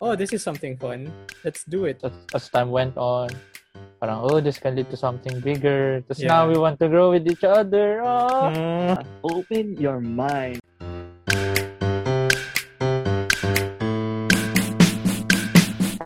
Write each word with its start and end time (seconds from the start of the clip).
oh, 0.00 0.16
this 0.16 0.32
is 0.32 0.42
something 0.42 0.76
fun. 0.76 1.12
Let's 1.44 1.64
do 1.64 1.84
it. 1.86 2.00
As, 2.04 2.12
as 2.34 2.48
time 2.50 2.70
went 2.70 2.96
on, 2.96 3.30
parang, 4.00 4.20
oh, 4.22 4.40
this 4.40 4.58
can 4.58 4.76
lead 4.76 4.90
to 4.90 4.96
something 4.96 5.40
bigger. 5.40 6.02
Tapos 6.06 6.20
Yeah. 6.20 6.28
now 6.28 6.48
we 6.48 6.58
want 6.58 6.78
to 6.80 6.88
grow 6.88 7.10
with 7.10 7.26
each 7.26 7.44
other. 7.44 8.02
Oh. 8.04 8.50
Mm, 8.52 9.04
Open 9.24 9.76
your 9.80 10.00
mind. 10.00 10.60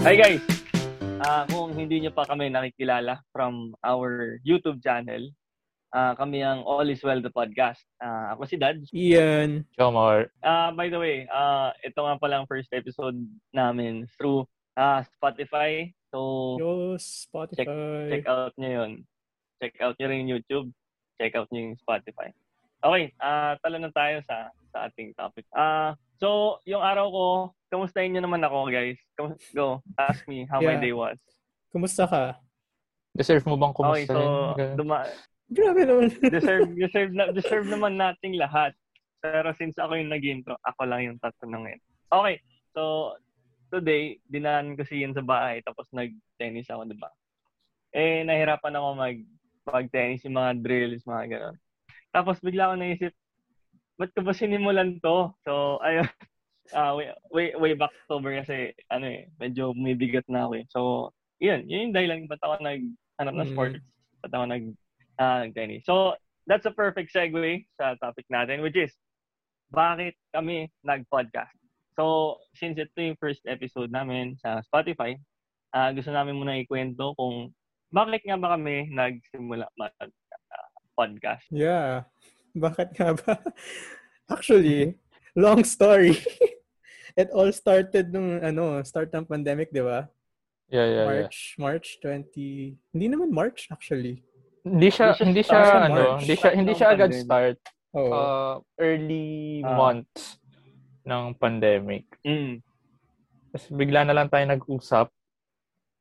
Hi 0.00 0.16
guys! 0.16 0.40
Ah, 1.20 1.44
kung 1.44 1.76
hindi 1.76 2.00
nyo 2.00 2.12
pa 2.16 2.24
kami 2.24 2.48
nakikilala 2.48 3.20
from 3.36 3.76
our 3.84 4.40
YouTube 4.40 4.80
channel, 4.80 5.28
ah, 5.90 6.14
kami 6.14 6.40
ang 6.40 6.62
All 6.62 6.86
is 6.86 7.00
Well 7.00 7.18
the 7.18 7.30
podcast. 7.30 7.82
Ah, 7.96 8.32
ako 8.32 8.44
si 8.44 8.56
Dad. 8.56 8.78
Ian. 8.90 9.64
Chomar. 9.74 10.30
Ah, 10.40 10.70
by 10.70 10.86
the 10.86 10.98
way, 10.98 11.26
ah, 11.28 11.74
ito 11.80 11.98
nga 11.98 12.16
pala 12.16 12.40
ang 12.40 12.46
first 12.46 12.70
episode 12.70 13.16
namin 13.50 14.06
through 14.14 14.46
ah, 14.74 15.02
Spotify. 15.12 15.90
So, 16.10 16.56
Yo, 16.58 16.70
Spotify. 16.96 18.10
check 18.10 18.26
out 18.26 18.54
nyo 18.56 18.70
yun. 18.72 18.92
Check 19.58 19.78
out 19.78 19.94
nyo 19.94 20.06
rin 20.06 20.24
yung 20.24 20.32
YouTube. 20.36 20.66
Check 21.16 21.34
out 21.34 21.46
nyo 21.50 21.70
yung 21.70 21.78
Spotify. 21.78 22.32
Okay, 22.80 23.12
ah 23.20 23.60
tala 23.60 23.76
na 23.76 23.92
tayo 23.92 24.24
sa 24.24 24.48
sa 24.72 24.88
ating 24.88 25.12
topic. 25.12 25.44
Ah, 25.52 25.92
so 26.16 26.56
yung 26.64 26.80
araw 26.80 27.06
ko, 27.06 27.26
kamustahin 27.68 28.16
nyo 28.16 28.24
naman 28.24 28.40
ako, 28.40 28.72
guys. 28.72 28.96
Go, 29.52 29.84
ask 30.00 30.24
me 30.24 30.48
how 30.48 30.58
my 30.58 30.80
Yeah. 30.80 30.82
day 30.82 30.94
was. 30.96 31.20
Kumusta 31.68 32.08
ka? 32.08 32.40
Deserve 33.12 33.44
mo 33.44 33.54
bang 33.54 33.70
Okay, 33.70 33.78
kumusta 34.08 34.10
so 34.10 34.20
rin? 34.56 34.74
duma- 34.74 35.12
Grabe 35.50 35.82
naman. 35.82 36.08
deserve 36.34 36.70
deserve 36.78 37.12
na, 37.12 37.34
deserve 37.34 37.66
naman 37.66 37.98
nating 37.98 38.38
lahat. 38.38 38.70
Pero 39.20 39.52
since 39.58 39.76
ako 39.76 39.98
yung 39.98 40.08
nag-intro, 40.08 40.56
ako 40.64 40.86
lang 40.88 41.04
yung 41.04 41.18
tatanungin. 41.20 41.76
Okay, 42.08 42.40
so 42.72 43.12
today, 43.68 44.16
dinaan 44.26 44.74
ko 44.74 44.82
si 44.82 45.02
Ian 45.02 45.12
sa 45.12 45.22
bahay 45.22 45.60
tapos 45.62 45.86
nag-tennis 45.92 46.70
ako, 46.70 46.88
di 46.88 46.96
ba? 46.96 47.10
Eh, 47.92 48.22
nahirapan 48.22 48.78
ako 48.78 48.88
mag 48.96 49.18
mag-tennis, 49.66 50.24
yung 50.24 50.38
mga 50.40 50.52
drills, 50.64 51.04
mga 51.04 51.24
gano'n. 51.30 51.56
Tapos 52.10 52.40
bigla 52.40 52.70
ako 52.70 52.74
naisip, 52.80 53.12
ba't 53.94 54.10
ko 54.16 54.24
ba 54.24 54.32
sinimulan 54.34 54.98
to? 54.98 55.30
So, 55.42 55.78
ayun. 55.82 56.06
Ah, 56.70 56.94
way, 56.94 57.10
way, 57.34 57.50
way 57.58 57.72
back 57.74 57.90
October 58.06 58.30
kasi, 58.30 58.70
ano 58.94 59.02
eh, 59.02 59.26
medyo 59.42 59.74
may 59.74 59.98
bigat 59.98 60.22
na 60.30 60.46
ako 60.46 60.52
eh. 60.54 60.64
So, 60.70 60.80
yun, 61.42 61.66
yun 61.66 61.90
yung 61.90 61.94
dahilan 61.98 62.30
ba't 62.30 62.38
ako 62.38 62.62
nag-hanap 62.62 63.34
ng 63.34 63.42
Mm. 63.42 63.50
sports. 63.50 63.82
Ba't 64.22 64.30
ako 64.30 64.44
nag, 64.46 64.64
ah, 65.20 65.44
tennis. 65.52 65.84
So, 65.84 66.16
that's 66.48 66.64
a 66.64 66.72
perfect 66.72 67.12
segue 67.12 67.68
sa 67.76 67.94
topic 68.00 68.24
natin, 68.32 68.64
which 68.64 68.80
is, 68.80 68.90
bakit 69.70 70.16
kami 70.32 70.72
nag-podcast? 70.82 71.54
So, 71.94 72.40
since 72.56 72.80
ito 72.80 72.96
yung 72.96 73.20
first 73.20 73.44
episode 73.44 73.92
namin 73.92 74.34
sa 74.40 74.64
Spotify, 74.64 75.14
ah 75.70 75.94
gusto 75.94 76.10
namin 76.10 76.34
muna 76.34 76.58
ikwento 76.58 77.14
kung 77.14 77.54
bakit 77.90 78.22
nga 78.26 78.38
ba 78.38 78.54
kami 78.54 78.90
nagsimula 78.90 79.66
mag-podcast. 79.74 81.46
Yeah. 81.50 82.06
Bakit 82.54 82.98
nga 82.98 83.14
ba? 83.14 83.34
Actually, 84.30 84.98
long 85.38 85.62
story. 85.62 86.18
It 87.20 87.30
all 87.34 87.50
started 87.50 88.10
nung 88.14 88.42
ano, 88.42 88.82
start 88.86 89.10
ng 89.14 89.26
pandemic, 89.26 89.74
di 89.74 89.82
ba? 89.82 90.06
Yeah, 90.70 90.86
yeah, 90.86 91.02
yeah. 91.02 91.06
March, 91.06 91.38
March 91.58 91.88
20. 92.02 92.78
Hindi 92.94 93.06
naman 93.10 93.34
March 93.34 93.66
actually. 93.70 94.22
Hindi 94.60 94.88
siya, 94.88 95.06
Hindi 95.12 95.24
hindi 95.24 95.42
siya 95.42 95.58
siya, 95.58 95.78
ano, 95.80 95.94
March. 95.94 96.20
hindi 96.20 96.34
siya, 96.34 96.50
hindi 96.52 96.72
siya 96.74 96.88
agad 96.90 97.10
pandemic. 97.10 97.24
start. 97.24 97.56
Oh. 97.90 98.08
Uh, 98.08 98.54
early 98.78 99.28
Ah. 99.60 99.74
months 99.74 100.38
ng 101.02 101.24
pandemic. 101.34 102.04
Mm. 102.22 102.60
Tapos 103.50 103.66
bigla 103.68 104.00
na 104.04 104.14
lang 104.14 104.28
tayo 104.28 104.44
nag-usap 104.46 105.10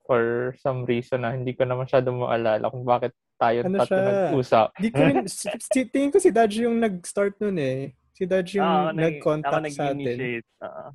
for 0.04 0.24
some 0.56 0.86
reason 0.86 1.22
na 1.22 1.32
hindi 1.32 1.52
ko 1.52 1.64
na 1.64 1.74
masyado 1.74 2.12
maalala 2.12 2.68
kung 2.68 2.84
bakit 2.84 3.10
tayo 3.36 3.64
Ano 3.64 3.80
tatlo 3.80 3.96
nag-usap. 3.98 4.68
Di 4.76 4.90
ko 4.92 5.00
rin, 5.00 5.26
si, 5.26 5.48
tingin 5.88 6.12
ko 6.12 6.20
si 6.20 6.30
Dodge 6.30 6.62
yung 6.62 6.78
nag-start 6.78 7.40
nun 7.40 7.58
eh. 7.58 7.96
Si 8.12 8.28
Dodge 8.28 8.60
yung 8.60 8.68
Ah, 8.68 8.92
nag- 8.92 9.18
nag-contact 9.18 9.66
ako 9.66 9.70
sa 9.72 9.84
atin. 9.90 10.18
Oo. 10.62 10.88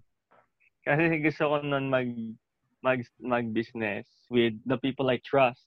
kasi 0.85 1.03
gusto 1.19 1.43
ko 1.49 1.57
nun 1.65 1.89
mag, 1.89 2.07
mag, 2.85 3.01
mag-business 3.19 4.05
with 4.29 4.53
the 4.63 4.77
people 4.77 5.09
I 5.09 5.17
trust. 5.19 5.65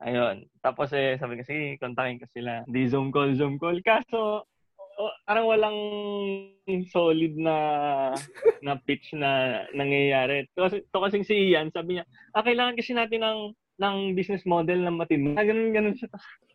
Ayun. 0.00 0.48
Tapos 0.58 0.88
eh, 0.92 1.16
sabi 1.16 1.36
ko, 1.36 1.42
sige, 1.44 1.76
kontakin 1.76 2.16
ko 2.16 2.26
sila. 2.32 2.64
Di 2.64 2.88
Zoom 2.88 3.12
call, 3.12 3.36
Zoom 3.36 3.60
call. 3.60 3.84
Kaso, 3.84 4.48
oh, 4.96 5.12
parang 5.24 5.44
walang 5.44 5.76
solid 6.88 7.36
na 7.36 7.56
na 8.60 8.80
pitch 8.80 9.12
na 9.12 9.62
nangyayari. 9.72 10.48
To, 10.56 10.68
to 10.68 10.98
kasing 11.04 11.24
si 11.24 11.52
Ian, 11.52 11.68
sabi 11.68 12.00
niya, 12.00 12.04
ah, 12.32 12.40
kailangan 12.40 12.76
kasi 12.76 12.92
natin 12.92 13.20
ng 13.20 13.40
ng 13.80 13.96
business 14.12 14.44
model 14.44 14.84
na 14.84 14.92
matino. 14.92 15.36
Ah, 15.36 15.44
ganun, 15.44 15.72
ganun 15.72 15.96
siya. 15.96 16.08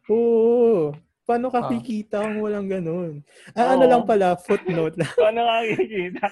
Oo. 0.10 0.94
Paano 1.26 1.50
Ah. 1.50 1.54
ka 1.58 1.74
kikita 1.74 2.22
kung 2.22 2.42
walang 2.42 2.70
ganun? 2.70 3.26
Ah, 3.58 3.74
ano 3.74 3.90
lang 3.90 4.06
pala, 4.06 4.38
footnote 4.38 4.94
lang. 4.98 5.10
Paano 5.22 5.42
nakikita? 5.42 6.30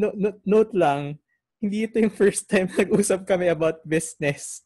No, 0.00 0.08
no- 0.16 0.40
note 0.44 0.72
lang, 0.72 1.20
hindi 1.60 1.84
ito 1.84 2.00
yung 2.00 2.12
first 2.12 2.48
time 2.48 2.64
nag-usap 2.72 3.28
kami 3.28 3.52
about 3.52 3.84
business. 3.84 4.64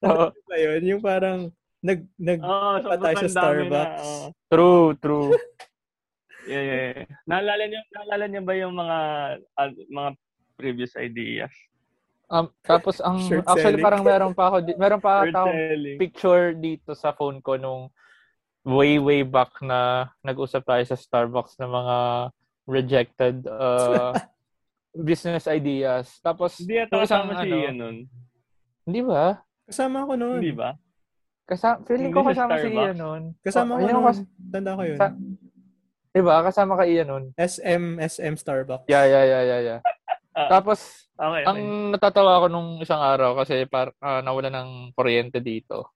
Ano 0.06 0.32
ba 0.48 0.56
yun? 0.56 0.80
Yung 0.86 1.02
parang 1.04 1.38
nag, 1.80 2.00
nag, 2.16 2.40
Oo, 2.40 2.72
Pa 2.84 2.96
tayo 2.96 3.16
sa 3.24 3.28
dami 3.28 3.28
na. 3.28 3.32
Starbucks. 3.36 4.04
oo. 4.04 4.26
True, 4.48 4.88
true. 5.00 5.30
Yeah, 6.48 6.62
yeah, 6.64 6.78
yeah. 6.96 7.06
Naalala 7.28 7.64
niyo, 7.68 7.80
naalala 7.92 8.24
niyo 8.28 8.40
ba 8.44 8.54
yung 8.56 8.74
mga 8.74 8.98
ah, 9.60 9.70
mga 9.70 10.10
previous 10.56 10.92
ideas? 10.96 11.52
Um, 12.30 12.48
tapos 12.64 13.02
ang 13.02 13.18
Shirt 13.28 13.44
actually 13.44 13.76
selling. 13.76 13.84
parang 13.84 14.02
meron 14.06 14.32
pa 14.32 14.44
ako 14.48 14.56
di- 14.64 14.78
meron 14.78 15.02
pa 15.02 15.26
selling. 15.26 15.98
picture 15.98 16.54
dito 16.54 16.94
sa 16.94 17.10
phone 17.12 17.42
ko 17.42 17.58
nung 17.58 17.90
way 18.62 19.00
way 19.00 19.20
back 19.24 19.50
na 19.64 20.08
nag-usap 20.22 20.62
tayo 20.62 20.84
sa 20.84 20.96
Starbucks 20.96 21.58
ng 21.58 21.68
mga 21.68 21.96
rejected 22.70 23.36
uh, 23.50 24.14
business 25.08 25.48
ideas. 25.50 26.22
Tapos 26.22 26.60
Hindi 26.60 26.78
ata 26.78 27.02
kasama 27.02 27.40
si 27.40 27.48
ano, 27.50 27.56
Ian 27.56 27.76
nun. 27.76 27.96
Hindi 28.86 29.00
ba? 29.04 29.42
Kasama 29.70 30.04
ko 30.04 30.12
noon. 30.14 30.38
Hindi 30.42 30.52
ba? 30.52 30.74
Kasama, 31.46 31.76
feeling 31.82 32.10
Hindi 32.10 32.16
ko 32.16 32.22
sa 32.22 32.30
kasama 32.32 32.54
si. 32.56 32.68
Ian 32.68 32.96
nun. 32.96 33.22
Kasama 33.40 33.70
Oh, 33.72 33.78
ko 33.78 33.86
noon. 33.86 34.04
kas- 34.04 34.26
Tanda 34.50 34.70
ko 34.74 34.82
yun. 34.84 34.98
Sa- 34.98 35.18
Diba? 36.10 36.34
Kasama 36.42 36.72
ka 36.74 36.84
Ian 36.84 37.06
nun. 37.06 37.24
SM, 37.34 37.84
SM 37.98 38.34
Starbucks. 38.34 38.86
Yeah, 38.86 39.06
yeah, 39.06 39.24
yeah, 39.24 39.42
yeah, 39.44 39.60
yeah. 39.62 39.80
Ah, 40.30 40.46
Tapos, 40.48 40.78
okay, 41.12 41.42
okay. 41.42 41.46
ang 41.46 41.58
natatawa 41.90 42.38
ako 42.38 42.46
nung 42.46 42.70
isang 42.78 42.98
araw 42.98 43.34
kasi 43.34 43.66
par, 43.66 43.90
ah, 43.98 44.18
nawala 44.20 44.46
ng 44.48 44.90
kuryente 44.92 45.38
dito. 45.38 45.94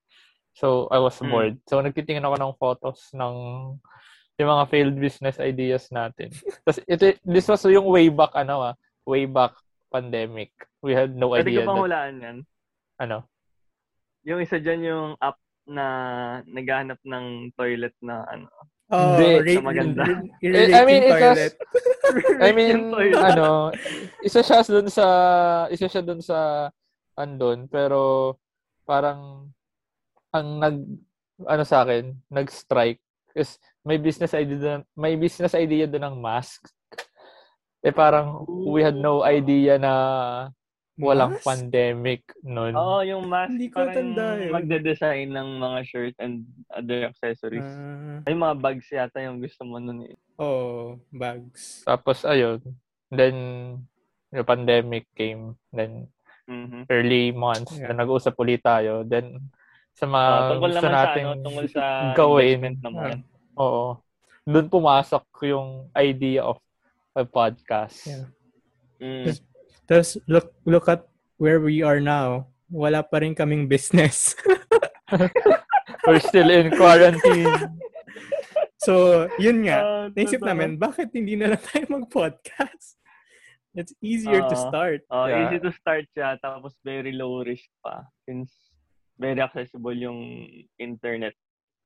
So, 0.54 0.86
I 0.88 0.98
was 0.98 1.18
Hmm. 1.18 1.30
bored. 1.30 1.54
So, 1.66 1.78
nagtitingin 1.78 2.22
ako 2.22 2.36
ng 2.36 2.52
photos 2.56 3.10
ng 3.10 3.34
yung 4.34 4.50
mga 4.50 4.66
failed 4.66 4.98
business 4.98 5.38
ideas 5.38 5.90
natin. 5.90 6.30
Tapos, 6.62 6.82
ito, 6.84 7.14
this 7.22 7.46
was 7.46 7.62
yung 7.64 7.86
way 7.86 8.10
back, 8.10 8.34
ano 8.34 8.62
ah, 8.64 8.74
way 9.02 9.26
back 9.26 9.54
pandemic. 9.86 10.50
We 10.78 10.90
had 10.90 11.14
no 11.14 11.30
Pwede 11.30 11.54
idea 11.54 11.62
ko 11.62 11.70
pang 11.70 11.82
hulaan 11.86 12.14
yan. 12.18 12.36
ano, 12.96 13.26
Yung 14.24 14.40
isa 14.40 14.56
dyan 14.60 14.80
yung 14.84 15.08
app 15.20 15.36
na 15.64 15.86
naghahanap 16.44 17.00
ng 17.04 17.52
toilet 17.56 17.96
na 18.04 18.24
ano. 18.28 18.48
Oh, 18.92 19.16
Hindi. 19.16 19.56
Na 19.56 19.64
maganda. 19.64 20.04
i-relate 20.44 20.76
I 20.80 20.82
mean, 20.84 21.02
toilet. 21.08 21.54
I 22.40 22.50
mean, 22.52 22.78
ano, 23.16 23.72
isa 24.20 24.44
siya 24.44 24.60
doon 24.60 24.88
sa, 24.92 25.06
isa 25.72 25.88
siya 25.88 26.04
doon 26.04 26.20
sa, 26.20 26.68
andon, 27.14 27.70
pero 27.70 28.34
parang, 28.84 29.48
ang 30.34 30.48
nag, 30.58 30.76
ano 31.46 31.64
sa 31.64 31.86
akin, 31.86 32.12
nag-strike, 32.28 33.00
is 33.34 33.58
may 33.82 33.98
business 33.98 34.34
idea 34.34 34.58
doon, 34.58 34.80
may 34.94 35.14
business 35.18 35.54
idea 35.54 35.86
doon 35.86 36.10
ng 36.10 36.16
mask. 36.20 36.66
Eh 37.84 37.92
parang, 37.94 38.44
we 38.48 38.82
had 38.82 38.96
no 38.96 39.22
idea 39.24 39.78
na 39.78 39.92
walang 40.96 41.34
Mask? 41.34 41.42
pandemic 41.42 42.22
noon. 42.40 42.70
Oo, 42.72 43.02
yung 43.02 43.26
mask. 43.26 43.50
Hindi 43.50 43.66
ko 43.68 43.82
tanda 43.84 44.38
yun. 44.38 44.52
magde-design 44.52 45.28
ng 45.28 45.48
mga 45.58 45.78
shirt 45.82 46.14
and 46.16 46.46
other 46.68 47.04
accessories. 47.04 47.66
Ah, 47.66 48.22
Ay, 48.22 48.32
mga 48.32 48.56
bags 48.56 48.86
yata 48.88 49.18
yung 49.18 49.38
gusto 49.38 49.62
mo 49.62 49.76
nun 49.76 50.04
eh. 50.04 50.14
oh, 50.36 50.98
bags. 51.10 51.82
Tapos, 51.82 52.22
ayun, 52.22 52.62
then, 53.08 53.34
the 54.30 54.42
pandemic 54.42 55.10
came, 55.12 55.58
then, 55.68 56.06
Mhm. 56.44 56.86
early 56.88 57.30
months, 57.30 57.72
Yeah. 57.72 57.90
na 57.90 58.04
nag-usap 58.04 58.34
ulit 58.36 58.60
tayo, 58.60 59.02
then, 59.02 59.40
sa 59.92 60.04
mga 60.04 60.28
Ah, 60.28 60.46
tungkol 60.48 60.70
gusto 60.70 60.78
naman 60.80 60.92
sa 60.92 61.10
ano, 61.12 61.30
tungkol 61.40 61.66
sa 61.70 61.84
gawin. 62.18 62.58
naman. 62.76 63.22
Oo. 63.54 63.98
Doon 64.44 64.68
pumasok 64.68 65.24
yung 65.44 65.68
idea 65.92 66.44
of 66.44 66.58
a 67.12 67.22
podcast. 67.22 68.04
Yeah. 68.04 68.26
Mm. 69.00 69.53
Tapos, 69.84 70.16
look, 70.26 70.52
look 70.64 70.86
at 70.88 71.04
where 71.36 71.60
we 71.60 71.82
are 71.82 72.00
now. 72.00 72.48
Wala 72.68 73.04
pa 73.04 73.20
rin 73.20 73.34
kaming 73.34 73.68
business. 73.68 74.32
We're 76.06 76.20
still 76.20 76.50
in 76.50 76.72
quarantine. 76.76 77.80
so, 78.80 79.24
yun 79.38 79.64
nga. 79.68 79.78
Ah, 79.80 80.04
Naisip 80.12 80.40
namin, 80.40 80.76
bakit 80.76 81.12
hindi 81.12 81.36
na 81.36 81.54
lang 81.54 81.62
tayo 81.62 81.84
mag-podcast? 82.00 82.96
It's 83.74 83.92
easier 84.00 84.40
to 84.46 84.54
Oo. 84.54 84.64
start. 84.70 85.00
Oh, 85.10 85.26
Yeah. 85.26 85.50
easy 85.50 85.58
to 85.58 85.72
start 85.74 86.06
siya 86.14 86.38
tapos 86.38 86.78
very 86.86 87.10
low 87.10 87.42
risk 87.42 87.66
pa 87.82 88.06
since 88.22 88.70
very 89.18 89.42
accessible 89.42 89.94
yung 89.94 90.46
internet. 90.78 91.34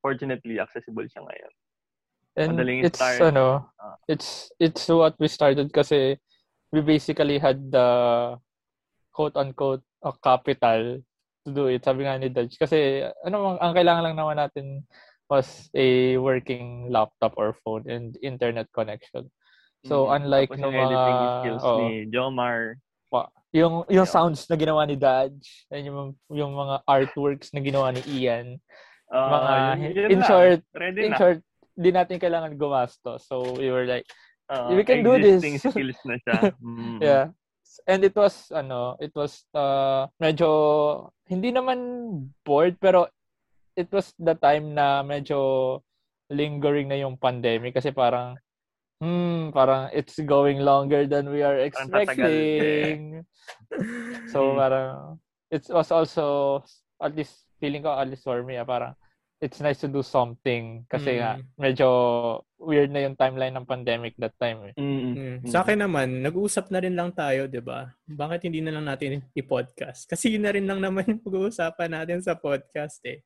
Fortunately, 0.04 0.60
accessible 0.60 1.08
siya 1.08 1.24
ngayon. 1.24 1.52
And 2.38 2.48
Madaling 2.54 2.84
it's 2.84 3.00
start. 3.00 3.32
ano, 3.32 3.72
Ah. 3.80 3.96
it's 4.06 4.52
it's 4.60 4.84
what 4.86 5.16
we 5.16 5.26
started 5.32 5.72
kasi 5.72 6.20
we 6.70 6.80
basically 6.80 7.38
had 7.38 7.70
the 7.70 7.88
quote 9.12 9.34
unquote 9.34 9.82
a 10.04 10.12
capital 10.14 11.00
to 11.44 11.50
do 11.50 11.66
it. 11.66 11.82
Sabi 11.82 12.04
nga 12.04 12.18
ni 12.18 12.28
Dodge 12.28 12.54
kasi 12.56 13.02
ano 13.24 13.56
ang 13.56 13.72
kailangan 13.74 14.04
lang 14.04 14.16
naman 14.16 14.38
natin 14.38 14.84
was 15.28 15.68
a 15.76 16.16
working 16.16 16.88
laptop 16.88 17.36
or 17.36 17.52
phone 17.64 17.84
and 17.88 18.16
internet 18.20 18.68
connection. 18.72 19.28
So 19.84 20.08
Mm. 20.08 20.14
unlike 20.16 20.50
Tapos 20.50 20.62
yung 20.64 20.74
editing 20.74 21.18
mga 21.18 21.28
skills 21.38 21.62
oo, 21.64 21.78
ni 21.78 21.88
Jomar. 22.10 22.60
yung 23.48 23.80
yung 23.88 24.04
Yeah. 24.04 24.12
sounds 24.12 24.44
na 24.44 24.60
ginawa 24.60 24.84
ni 24.84 24.92
Dodge, 24.92 25.64
and 25.72 25.88
yung 25.88 26.12
yung 26.28 26.52
mga 26.52 26.84
artworks 26.84 27.48
na 27.56 27.64
ginawa 27.64 27.88
ni 27.96 28.04
Ian, 28.04 28.60
ah, 29.08 29.24
mga 29.32 29.52
yun- 29.56 29.96
yun 29.96 30.08
in 30.12 30.20
lang. 30.20 30.28
short, 30.28 30.60
ready 30.76 31.08
in 31.08 31.12
na. 31.12 31.16
short, 31.16 31.40
di 31.72 31.88
natin 31.88 32.20
kailangan 32.20 32.60
gumastos. 32.60 33.24
So 33.24 33.56
we 33.56 33.72
were 33.72 33.88
like, 33.88 34.04
Oo, 34.48 34.72
we 34.76 34.82
can 34.84 35.04
do 35.04 35.20
this. 35.20 35.44
skills 35.64 36.00
na 36.08 36.16
siya. 36.24 36.38
Mm. 36.60 36.98
yeah. 37.04 37.26
And 37.86 38.00
it 38.02 38.16
was 38.16 38.48
ano, 38.50 38.96
it 38.98 39.12
was 39.12 39.44
uh 39.52 40.08
medyo 40.18 40.48
hindi 41.28 41.52
naman 41.52 41.78
bored 42.42 42.80
pero 42.80 43.06
it 43.76 43.92
was 43.92 44.10
the 44.18 44.34
time 44.34 44.72
na 44.74 45.04
medyo 45.04 45.80
lingering 46.32 46.88
na 46.88 46.98
yung 46.98 47.16
pandemic 47.16 47.76
kasi 47.76 47.92
parang 47.92 48.36
hmm, 49.00 49.52
parang 49.54 49.88
it's 49.94 50.18
going 50.24 50.60
longer 50.60 51.06
than 51.06 51.28
we 51.30 51.44
are 51.44 51.56
tatagal. 51.56 51.68
expecting. 51.68 52.98
so 54.32 54.52
Hmm. 54.52 54.56
parang 54.58 54.90
it 55.52 55.64
was 55.70 55.88
also 55.92 56.60
at 57.00 57.14
least 57.14 57.46
feeling 57.60 57.84
ko 57.84 57.94
at 57.94 58.08
least 58.10 58.24
for 58.26 58.42
me 58.44 58.56
ah, 58.58 58.66
parang 58.66 58.92
it's 59.38 59.58
nice 59.58 59.78
to 59.78 59.86
do 59.86 60.02
something 60.02 60.82
kasi 60.86 61.16
nga 61.16 61.38
Mm. 61.38 61.44
medyo 61.56 61.88
weird 62.58 62.90
na 62.90 63.06
yung 63.06 63.14
timeline 63.14 63.54
ng 63.54 63.62
pandemic 63.64 64.18
that 64.18 64.34
time 64.34 64.66
eh. 64.66 64.74
Mm. 64.74 65.00
Mm. 65.14 65.36
Sa 65.46 65.62
akin 65.62 65.78
naman, 65.78 66.20
nag-uusap 66.20 66.68
na 66.68 66.78
rin 66.78 66.92
lang 66.92 67.14
tayo, 67.14 67.46
di 67.46 67.62
ba? 67.62 67.86
Bakit 68.04 68.44
hindi 68.44 68.58
na 68.58 68.74
lang 68.74 68.84
natin 68.84 69.22
i-podcast? 69.32 70.06
Kasi 70.06 70.34
yun 70.34 70.42
na 70.42 70.50
rin 70.50 70.66
lang 70.66 70.82
naman 70.82 71.06
yung 71.06 71.22
pag-uusapan 71.22 71.90
natin 71.92 72.18
sa 72.18 72.34
podcast 72.34 72.98
eh. 73.06 73.22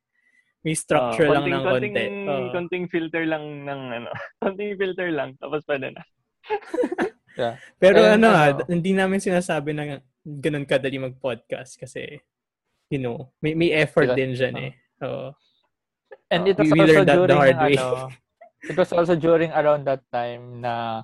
May 0.61 0.77
structure 0.77 1.27
Ah, 1.27 1.33
lang 1.35 1.43
konting- 1.43 1.53
ng 1.53 1.65
konting, 1.65 1.93
konti. 1.93 2.29
Oo. 2.29 2.47
konting 2.53 2.85
filter 2.87 3.23
lang 3.25 3.43
ng 3.65 3.81
ano. 3.91 4.09
konting 4.45 4.77
filter 4.77 5.09
lang. 5.09 5.33
Tapos 5.35 5.65
pwede 5.65 5.91
na. 5.91 6.01
Pero 7.81 7.99
And 8.05 8.21
ano, 8.21 8.27
ah, 8.29 8.53
ano- 8.53 8.69
hindi 8.69 8.93
namin 8.93 9.17
sinasabi 9.17 9.73
na 9.73 9.97
ganun 10.21 10.63
kadali 10.63 11.01
mag-podcast 11.01 11.75
kasi, 11.75 12.21
you 12.87 13.01
know, 13.01 13.33
may, 13.41 13.57
may 13.57 13.73
effort 13.73 14.13
Sila- 14.13 14.15
din 14.15 14.37
dyan 14.37 14.55
eh. 14.61 14.71
Oo. 15.01 15.33
And 16.29 16.43
Oh, 16.45 16.49
it 16.49 16.55
was 16.57 16.69
we- 16.69 16.79
also 16.79 16.93
learned 16.93 17.07
that 17.07 17.17
the 17.19 17.27
during 17.27 17.55
hard 17.55 17.71
way. 17.71 17.77
ano, 17.77 17.89
it 18.69 18.75
was 18.77 18.91
also 18.91 19.13
during 19.15 19.51
around 19.51 19.83
that 19.83 20.03
time 20.07 20.61
na 20.61 21.03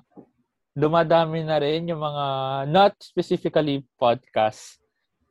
dumadami 0.72 1.42
na 1.42 1.58
rin 1.58 1.86
yung 1.86 2.00
mga 2.00 2.26
not 2.68 2.94
specifically 2.98 3.82
podcast 3.96 4.78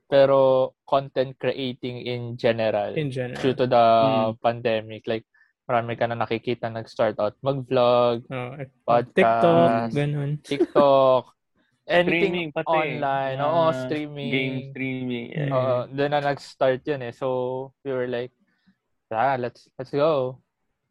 pero 0.06 0.74
content 0.84 1.38
creating 1.38 2.02
in 2.02 2.34
general 2.34 2.92
In 2.94 3.10
general. 3.10 3.40
due 3.40 3.54
to 3.54 3.66
the 3.66 3.86
Mm. 3.86 4.42
pandemic 4.42 5.06
like 5.06 5.26
marami 5.64 5.94
ka 5.94 6.10
na 6.10 6.18
nakikita 6.18 6.66
nag-start 6.66 7.14
out 7.22 7.38
mag-vlog, 7.40 8.26
Oo. 8.26 8.58
podcast, 8.82 9.14
TikTok, 9.14 9.70
ganun. 9.94 10.32
TikTok, 10.42 11.24
anything 11.86 12.34
Streaming 12.34 12.50
pati. 12.50 12.74
online, 12.74 13.38
Ah, 13.38 13.46
oo, 13.46 13.66
streaming. 13.78 14.32
Game 14.34 14.58
streaming. 14.74 15.28
Yeah. 15.30 15.54
Oo, 15.54 15.76
doon 15.88 16.10
na 16.10 16.26
nag-start 16.26 16.82
yun 16.84 17.06
eh. 17.06 17.14
So, 17.14 17.28
we 17.86 17.94
were 17.94 18.10
like, 18.10 18.34
ah, 19.12 19.38
let's 19.38 19.68
let's 19.76 19.92
go. 19.92 20.38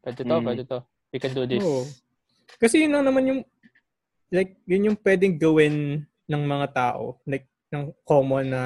Pwede 0.03 0.23
to, 0.23 0.35
Mm. 0.35 0.45
pwede 0.45 0.63
to. 0.67 0.79
We 1.11 1.17
can 1.19 1.33
do 1.33 1.43
this. 1.43 1.63
Oo. 1.63 1.83
Kasi 2.59 2.85
yun 2.85 2.93
lang 2.95 3.05
naman 3.05 3.23
yung, 3.27 3.41
like, 4.29 4.57
yun 4.65 4.93
yung 4.93 4.97
pwedeng 5.01 5.37
gawin 5.37 6.03
ng 6.25 6.43
mga 6.45 6.67
tao. 6.73 7.17
Like, 7.25 7.47
ng 7.69 7.93
common 8.03 8.49
na 8.51 8.63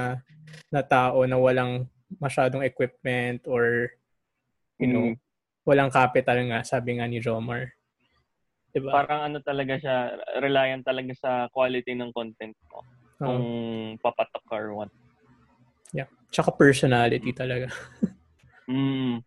na 0.70 0.82
tao 0.86 1.26
na 1.26 1.38
walang 1.38 1.86
masyadong 2.22 2.62
equipment 2.62 3.42
or, 3.50 3.90
you 4.78 4.86
know, 4.88 5.14
Mm. 5.14 5.18
walang 5.66 5.90
capital 5.90 6.38
nga, 6.46 6.62
sabi 6.62 6.98
nga 7.00 7.10
ni 7.10 7.18
Jomar. 7.18 7.74
Diba? 8.74 8.90
Parang 8.90 9.30
ano 9.30 9.38
talaga 9.42 9.78
siya, 9.78 10.18
reliant 10.42 10.82
talaga 10.82 11.14
sa 11.14 11.32
quality 11.50 11.94
ng 11.94 12.10
content 12.14 12.54
mo. 12.70 12.82
Oo. 12.82 13.26
Kung 13.26 13.46
papatok 14.02 14.44
ka 14.50 14.56
or 14.58 14.70
what. 14.74 14.92
Tsaka 16.34 16.50
personality 16.50 17.30
talaga. 17.34 17.70
Mm. 18.64 19.20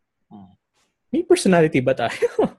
May 1.13 1.23
personality 1.23 1.81
ba 1.81 1.95
tayo? 1.95 2.27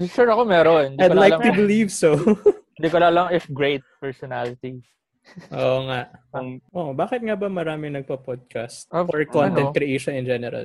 Sure 0.00 0.30
ako 0.30 0.46
meron. 0.48 0.96
Hindi 0.96 1.04
I'd 1.04 1.18
like 1.18 1.36
to 1.36 1.52
believe 1.52 1.90
so. 1.92 2.16
hindi 2.78 2.88
ko 2.88 2.96
alam 2.96 3.28
if 3.34 3.44
great 3.52 3.84
personality. 4.00 4.80
Oo 5.52 5.84
nga. 5.84 6.08
Kung, 6.32 6.62
Oh, 6.72 6.96
bakit 6.96 7.20
nga 7.20 7.36
ba 7.36 7.52
marami 7.52 7.92
nagpa-podcast 7.92 8.88
Ah, 8.88 9.04
or 9.04 9.20
content 9.28 9.68
ano? 9.70 9.76
creation 9.76 10.16
in 10.16 10.24
general? 10.24 10.64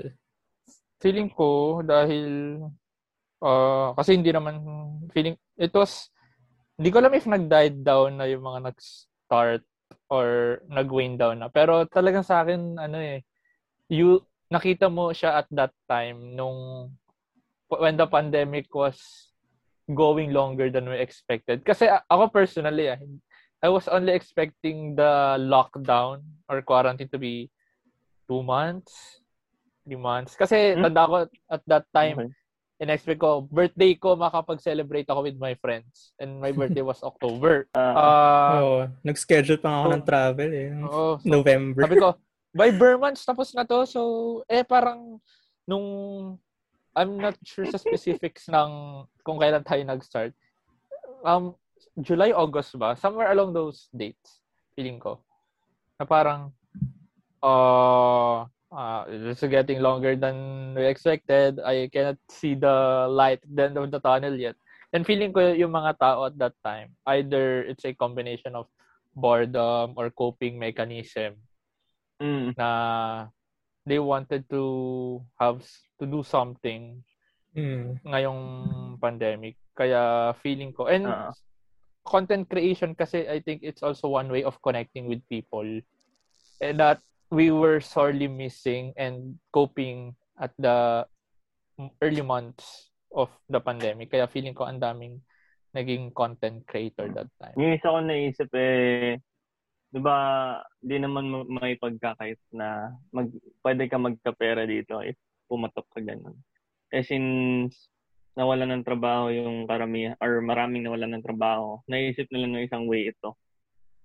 Feeling 1.03 1.27
ko 1.27 1.81
dahil 1.83 2.61
uh, 3.43 3.91
kasi 3.99 4.15
hindi 4.15 4.31
naman 4.31 4.63
feeling 5.11 5.35
it 5.59 5.73
was 5.75 6.07
hindi 6.79 6.87
ko 6.93 7.03
alam 7.03 7.11
if 7.13 7.27
nag-died 7.27 7.83
down 7.83 8.15
na 8.15 8.29
yung 8.31 8.45
mga 8.47 8.71
nag-start 8.71 9.63
or 10.07 10.59
nag-wane 10.71 11.19
down 11.19 11.43
na. 11.43 11.51
Pero 11.51 11.83
talagang 11.89 12.23
sa 12.23 12.45
akin 12.45 12.79
ano 12.79 12.97
eh 13.01 13.27
you 13.91 14.23
nakita 14.47 14.87
mo 14.87 15.09
siya 15.09 15.39
at 15.39 15.47
that 15.49 15.73
time 15.85 16.33
nung 16.33 16.89
when 17.67 17.97
the 17.97 18.05
pandemic 18.05 18.69
was 18.69 18.97
going 19.87 20.29
longer 20.31 20.69
than 20.69 20.85
we 20.85 20.97
expected. 20.97 21.61
Kasi 21.61 21.85
ako 22.09 22.29
personally, 22.29 22.89
ah, 22.89 23.01
I 23.61 23.69
was 23.69 23.85
only 23.87 24.13
expecting 24.13 24.93
the 24.93 25.37
lockdown 25.39 26.21
or 26.45 26.61
quarantine 26.61 27.09
to 27.09 27.17
be 27.17 27.49
two 28.25 28.41
months, 28.41 29.21
three 29.85 29.97
months. 29.97 30.33
Kasi 30.33 30.73
Hmm? 30.73 30.83
tanda 30.83 31.05
ko 31.05 31.15
at 31.49 31.61
that 31.65 31.85
time, 31.89 32.17
okay. 32.17 32.29
in-expect 32.75 33.17
ko, 33.17 33.41
birthday 33.41 33.93
ko, 33.93 34.13
makapag-celebrate 34.13 35.07
ako 35.07 35.21
with 35.23 35.37
my 35.37 35.53
friends. 35.57 36.13
And 36.17 36.37
my 36.37 36.49
birthday 36.57 36.81
was 36.81 37.01
October. 37.01 37.65
Ah, 37.73 37.93
Uh, 37.93 38.53
Oo. 38.53 38.77
Nag-schedule 39.01 39.57
pa 39.57 39.69
ako 39.71 39.85
so- 39.85 39.93
ng 39.93 40.03
travel 40.05 40.49
eh. 40.51 40.69
oo, 40.81 41.17
so, 41.17 41.25
November. 41.25 41.81
sabi 41.85 41.97
ko, 41.97 42.09
by 42.55 42.71
Burr 42.71 42.95
months, 42.95 43.27
tapos 43.27 43.51
na 43.51 43.67
to. 43.67 43.83
So, 43.83 44.01
eh, 44.47 44.63
parang, 44.63 45.19
nung, 45.67 46.39
I'm 46.95 47.19
not 47.19 47.35
sure 47.43 47.67
sa 47.67 47.75
specifics 47.75 48.47
ng 48.47 49.03
kung 49.27 49.35
kailan 49.35 49.67
tayo 49.67 49.83
nag-start. 49.83 50.31
Um, 51.27 51.59
July, 51.99 52.31
August 52.31 52.79
ba? 52.79 52.95
Somewhere 52.95 53.35
along 53.35 53.51
those 53.51 53.91
dates, 53.91 54.39
feeling 54.79 55.03
ko. 55.03 55.19
Na 55.99 56.07
parang, 56.07 56.55
uh, 57.43 58.47
uh, 58.71 59.01
it's 59.27 59.43
getting 59.43 59.83
longer 59.83 60.15
than 60.15 60.71
we 60.79 60.87
expected. 60.87 61.59
I 61.59 61.91
cannot 61.91 62.15
see 62.31 62.55
the 62.55 63.11
light 63.11 63.43
at 63.43 63.51
the 63.51 63.63
end 63.67 63.75
of 63.75 63.91
the 63.91 63.99
tunnel 63.99 64.39
yet. 64.39 64.55
And 64.95 65.03
feeling 65.03 65.35
ko 65.35 65.51
yung 65.51 65.75
mga 65.75 65.99
tao 65.99 66.31
at 66.31 66.39
that 66.39 66.55
time, 66.63 66.95
either 67.03 67.67
it's 67.67 67.83
a 67.83 67.91
combination 67.91 68.55
of 68.55 68.71
boredom 69.11 69.91
or 69.99 70.07
coping 70.07 70.55
mechanism 70.55 71.35
mm. 72.21 72.55
na 72.57 72.69
they 73.85 73.99
wanted 74.01 74.47
to 74.49 74.63
have 75.39 75.61
to 76.01 76.05
do 76.05 76.23
something 76.23 77.03
Mm. 77.55 78.03
ngayong 78.03 78.41
pandemic. 78.99 79.55
Kaya 79.71 80.35
feeling 80.43 80.75
ko 80.75 80.91
and 80.91 81.07
Ah. 81.07 81.31
content 82.03 82.51
creation 82.51 82.91
kasi 82.91 83.23
I 83.23 83.39
think 83.39 83.63
it's 83.63 83.79
also 83.79 84.11
one 84.11 84.27
way 84.27 84.43
of 84.43 84.59
connecting 84.59 85.07
with 85.07 85.23
people 85.31 85.63
and 86.59 86.75
that 86.83 86.99
we 87.31 87.55
were 87.55 87.79
sorely 87.79 88.27
missing 88.27 88.91
and 88.99 89.39
coping 89.55 90.19
at 90.35 90.51
the 90.59 91.07
early 92.03 92.21
months 92.21 92.91
of 93.15 93.31
the 93.47 93.63
pandemic. 93.63 94.11
Kaya 94.11 94.27
feeling 94.27 94.51
ko 94.51 94.67
ang 94.67 94.83
daming 94.83 95.23
naging 95.71 96.11
content 96.11 96.63
creator 96.67 97.07
that 97.15 97.31
time. 97.39 97.55
Yung 97.55 97.75
isa 97.75 97.87
ko 97.87 97.99
naisip 98.03 98.51
eh, 98.51 99.19
di 99.95 100.03
ba, 100.03 100.59
di 100.83 100.99
naman 100.99 101.31
ma- 101.31 101.47
may 101.47 101.79
pagkakait 101.79 102.35
na 102.51 102.91
mag, 103.15 103.31
pwede 103.63 103.87
ka 103.87 103.95
magkapera 103.95 104.67
dito 104.67 104.99
if 104.99 105.15
pumatok 105.47 105.87
ka 105.95 106.03
ganun. 106.03 106.35
Eh 106.91 106.99
since 106.99 107.87
nawalan 108.35 108.75
ng 108.75 108.83
trabaho 108.83 109.31
yung 109.31 109.63
karamihan 109.63 110.19
or 110.19 110.43
maraming 110.43 110.83
nawalan 110.83 111.15
ng 111.15 111.23
trabaho, 111.23 111.79
naisip 111.87 112.27
nila 112.27 112.51
ng 112.51 112.67
isang 112.67 112.83
way 112.91 113.07
ito 113.07 113.39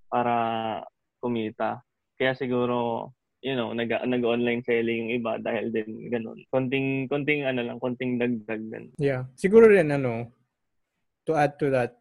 para 0.06 0.78
kumita. 1.18 1.82
Kaya 2.14 2.38
siguro, 2.38 3.10
you 3.42 3.58
know, 3.58 3.74
nag, 3.74 3.90
nag-online 3.90 4.62
selling 4.62 5.10
yung 5.10 5.12
iba 5.18 5.42
dahil 5.42 5.74
din 5.74 6.06
ganun. 6.06 6.38
Konting, 6.54 7.10
konting 7.10 7.50
ano 7.50 7.66
lang, 7.66 7.82
konting 7.82 8.22
dagdag 8.22 8.62
ganun. 8.70 8.94
Yeah. 8.94 9.26
Siguro 9.34 9.66
rin 9.66 9.90
ano, 9.90 10.30
to 11.26 11.34
add 11.34 11.58
to 11.58 11.66
that, 11.74 11.98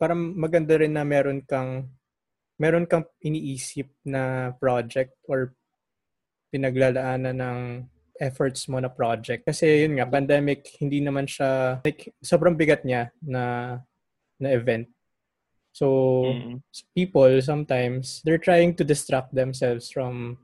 parang 0.00 0.32
maganda 0.32 0.80
rin 0.80 0.96
na 0.96 1.04
meron 1.04 1.44
kang 1.44 1.92
meron 2.60 2.86
kang 2.86 3.04
iniisip 3.20 3.88
na 4.04 4.52
project 4.56 5.12
or 5.28 5.54
pinaglalaanan 6.52 7.36
ng 7.40 7.58
efforts 8.20 8.68
mo 8.68 8.78
na 8.78 8.92
project. 8.92 9.42
Kasi 9.48 9.88
yun 9.88 9.96
nga, 9.98 10.06
pandemic, 10.06 10.68
hindi 10.78 11.00
naman 11.00 11.24
siya, 11.26 11.80
like, 11.82 12.12
sobrang 12.22 12.54
bigat 12.54 12.84
niya 12.84 13.10
na, 13.24 13.76
na 14.38 14.48
event. 14.52 14.86
So, 15.72 15.88
Mm. 16.28 16.60
people 16.92 17.32
sometimes, 17.40 18.20
they're 18.22 18.38
trying 18.38 18.76
to 18.76 18.84
distract 18.84 19.32
themselves 19.32 19.88
from 19.88 20.36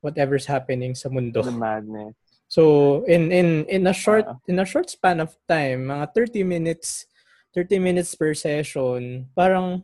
whatever's 0.00 0.46
happening 0.46 0.94
sa 0.94 1.10
mundo. 1.10 1.42
The 1.42 1.50
madness. 1.50 2.14
So, 2.46 3.02
in 3.10 3.34
in 3.34 3.66
in 3.66 3.82
a 3.90 3.96
short 3.96 4.30
Ah. 4.30 4.38
in 4.46 4.62
a 4.62 4.68
short 4.68 4.86
span 4.86 5.18
of 5.18 5.34
time, 5.50 5.90
mga 5.90 6.06
30 6.14 6.46
minutes 6.46 7.10
30 7.50 7.82
minutes 7.82 8.14
per 8.14 8.30
session, 8.34 9.26
parang 9.34 9.82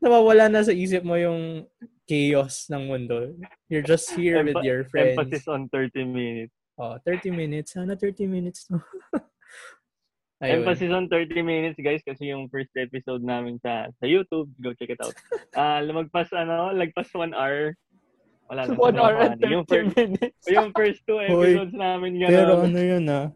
nawawala 0.00 0.48
na 0.48 0.62
sa 0.62 0.72
isip 0.72 1.02
mo 1.02 1.16
yung 1.16 1.64
chaos 2.06 2.70
ng 2.70 2.86
mundo. 2.86 3.34
You're 3.66 3.82
just 3.86 4.12
here 4.14 4.38
with 4.44 4.54
Empa- 4.56 4.64
your 4.66 4.82
friends. 4.86 5.14
Emphasis 5.18 5.48
on 5.48 5.68
30 5.68 6.04
minutes. 6.06 6.54
Oh, 6.78 7.00
30 7.02 7.32
minutes. 7.32 7.72
Sana 7.74 7.96
30 7.96 8.28
minutes 8.28 8.68
to. 8.68 8.78
Emphasis 10.36 10.92
on 10.92 11.08
30 11.08 11.40
minutes, 11.40 11.80
guys, 11.80 12.04
kasi 12.04 12.28
yung 12.28 12.52
first 12.52 12.68
episode 12.76 13.24
namin 13.24 13.56
sa 13.64 13.88
sa 13.96 14.04
YouTube, 14.04 14.52
go 14.60 14.76
check 14.76 14.92
it 14.92 15.00
out. 15.00 15.16
Ah, 15.56 15.80
lumagpas 15.80 16.28
ano, 16.36 16.76
lagpas 16.76 17.08
1 17.08 17.32
hour. 17.32 17.72
Wala 18.52 18.68
na. 18.68 18.76
One 18.76 19.00
hour 19.00 19.16
and 19.16 19.40
Yung 19.40 19.64
30 19.64 19.64
first, 19.64 19.96
minutes. 19.96 20.40
yung 20.46 20.68
first 20.76 21.00
two 21.08 21.18
episodes 21.24 21.72
namin 21.72 22.20
gano'n. 22.20 22.30
Pero 22.30 22.52
ano 22.68 22.78
yun 22.78 23.04
ah. 23.08 23.26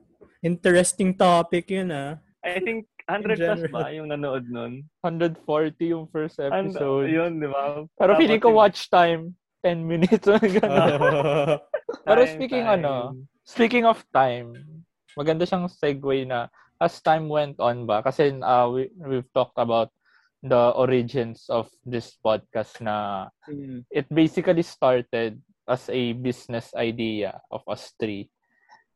Interesting 0.44 1.16
topic 1.16 1.72
yun 1.72 1.88
ah. 1.90 2.20
I 2.44 2.60
think 2.60 2.84
100 3.10 3.36
plus 3.36 3.60
general. 3.60 3.72
ba 3.74 3.90
yung 3.90 4.08
nanood 4.08 4.44
nun? 4.46 4.72
140 5.02 5.38
yung 5.90 6.06
first 6.08 6.38
And, 6.38 6.70
episode. 6.70 7.10
yun, 7.10 7.42
di 7.42 7.48
ba? 7.50 7.82
Pero 7.98 8.14
Tapos 8.14 8.20
feeling 8.22 8.40
ko 8.40 8.50
watch 8.54 8.86
time 8.86 9.34
10 9.66 9.82
minutes. 9.90 10.24
Ganun. 10.24 11.58
Pero 12.06 12.20
speaking 12.24 12.64
time. 12.64 12.74
ano, 12.80 12.92
speaking 13.42 13.84
of 13.84 13.98
time, 14.08 14.54
maganda 15.12 15.44
siyang 15.44 15.66
segue 15.66 16.24
na 16.24 16.46
as 16.78 16.96
time 17.02 17.28
went 17.28 17.60
on 17.60 17.84
ba, 17.84 18.00
kasi 18.00 18.32
uh, 18.40 18.64
we, 18.70 18.88
we've 18.96 19.28
talked 19.36 19.58
about 19.60 19.92
the 20.40 20.72
origins 20.72 21.44
of 21.52 21.68
this 21.84 22.16
podcast 22.16 22.80
na 22.80 23.28
Mm. 23.44 23.84
it 23.92 24.08
basically 24.08 24.62
started 24.64 25.36
as 25.68 25.90
a 25.92 26.16
business 26.16 26.72
idea 26.72 27.36
of 27.52 27.60
us 27.68 27.92
three. 28.00 28.30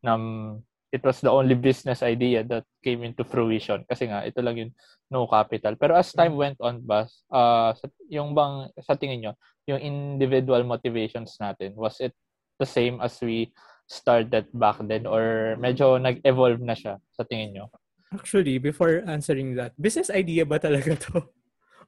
Um, 0.00 0.62
it 0.94 1.02
was 1.02 1.18
the 1.18 1.30
only 1.30 1.58
business 1.58 2.06
idea 2.06 2.46
that 2.46 2.62
came 2.86 3.02
into 3.02 3.26
fruition 3.26 3.82
kasi 3.90 4.06
nga 4.06 4.22
ito 4.22 4.38
lang 4.38 4.54
yung 4.54 4.72
no 5.10 5.26
capital. 5.26 5.74
Pero 5.74 5.98
as 5.98 6.14
time 6.14 6.38
went 6.38 6.54
on 6.62 6.78
ba, 6.86 7.10
uh, 7.34 7.74
yung 8.06 8.30
bang 8.30 8.70
sa 8.78 8.94
tingin 8.94 9.26
nyo, 9.26 9.32
yung 9.66 9.82
individual 9.82 10.62
motivations 10.62 11.34
natin, 11.42 11.74
was 11.74 11.98
it 11.98 12.14
the 12.62 12.68
same 12.68 13.02
as 13.02 13.18
we 13.18 13.50
started 13.90 14.46
back 14.54 14.78
then 14.86 15.04
or 15.04 15.58
medyo 15.58 15.98
nag-evolve 15.98 16.62
na 16.62 16.78
siya 16.78 17.02
sa 17.10 17.26
tingin 17.26 17.58
nyo? 17.58 17.66
Actually, 18.14 18.62
before 18.62 19.02
answering 19.10 19.58
that, 19.58 19.74
business 19.74 20.14
idea 20.14 20.46
ba 20.46 20.62
talaga 20.62 20.94
to? 21.10 21.18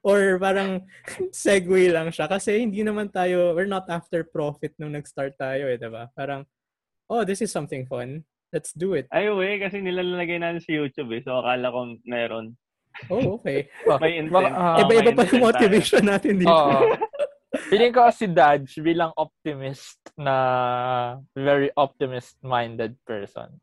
Or 0.05 0.37
parang 0.37 0.85
segue 1.33 1.89
lang 1.89 2.13
siya? 2.13 2.29
Kasi 2.29 2.61
hindi 2.61 2.85
naman 2.85 3.09
tayo, 3.09 3.57
we're 3.57 3.67
not 3.67 3.89
after 3.89 4.21
profit 4.21 4.77
nung 4.77 4.93
nag-start 4.93 5.33
tayo 5.41 5.65
eh, 5.71 5.79
diba? 5.79 6.13
Parang, 6.13 6.45
oh, 7.09 7.25
this 7.25 7.41
is 7.41 7.49
something 7.49 7.87
fun. 7.89 8.21
Let's 8.57 8.73
do 8.73 8.97
it. 8.97 9.05
Ay, 9.13 9.29
we, 9.29 9.61
kasi 9.61 9.85
nilalagay 9.85 10.41
natin 10.41 10.57
sa 10.57 10.73
YouTube 10.73 11.13
eh. 11.13 11.21
So, 11.21 11.45
akala 11.45 11.69
ko 11.69 11.93
meron. 12.09 12.57
Oh, 13.05 13.37
okay. 13.37 13.69
May 14.01 14.17
intent. 14.17 14.49
Ah, 14.49 14.81
Iba-iba 14.81 15.13
pa 15.13 15.29
yung 15.29 15.45
motivation 15.45 16.01
natin 16.01 16.41
dito. 16.41 16.49
Oo. 16.49 16.97
Feeling 17.69 17.93
ko 17.93 18.09
si 18.09 18.25
Dodge 18.25 18.81
bilang 18.81 19.13
optimist 19.13 20.01
na 20.17 20.33
very 21.37 21.69
optimist-minded 21.77 22.97
person. 23.05 23.53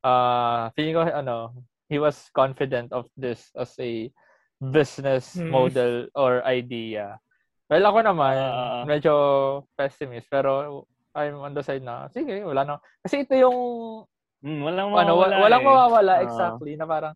Uh, 0.00 0.72
feeling 0.72 0.96
ko 0.96 1.04
ano, 1.04 1.52
he 1.92 2.00
was 2.00 2.32
confident 2.32 2.88
of 2.88 3.04
this 3.20 3.52
as 3.52 3.76
a 3.76 4.08
business 4.64 5.36
Hmm. 5.36 5.52
model 5.52 6.08
or 6.16 6.40
idea. 6.48 7.20
Well, 7.68 7.84
ako 7.84 7.98
naman, 8.00 8.32
Ah. 8.40 8.82
medyo 8.88 9.12
pessimist, 9.76 10.32
pero 10.32 10.84
I'm 11.12 11.36
on 11.36 11.52
the 11.52 11.60
side 11.60 11.84
na, 11.84 12.08
sige, 12.08 12.40
wala 12.40 12.64
na. 12.64 12.74
Kasi 13.04 13.28
ito 13.28 13.36
yung 13.36 13.58
Hmm, 14.38 14.62
walang 14.62 14.94
ano, 14.94 15.18
mawawala 15.18 15.34
wa- 15.34 15.42
walang 15.42 15.62
eh. 15.62 15.66
mawawala 15.66 16.12
Ah. 16.14 16.22
exactly 16.22 16.72
na 16.78 16.86
parang 16.86 17.14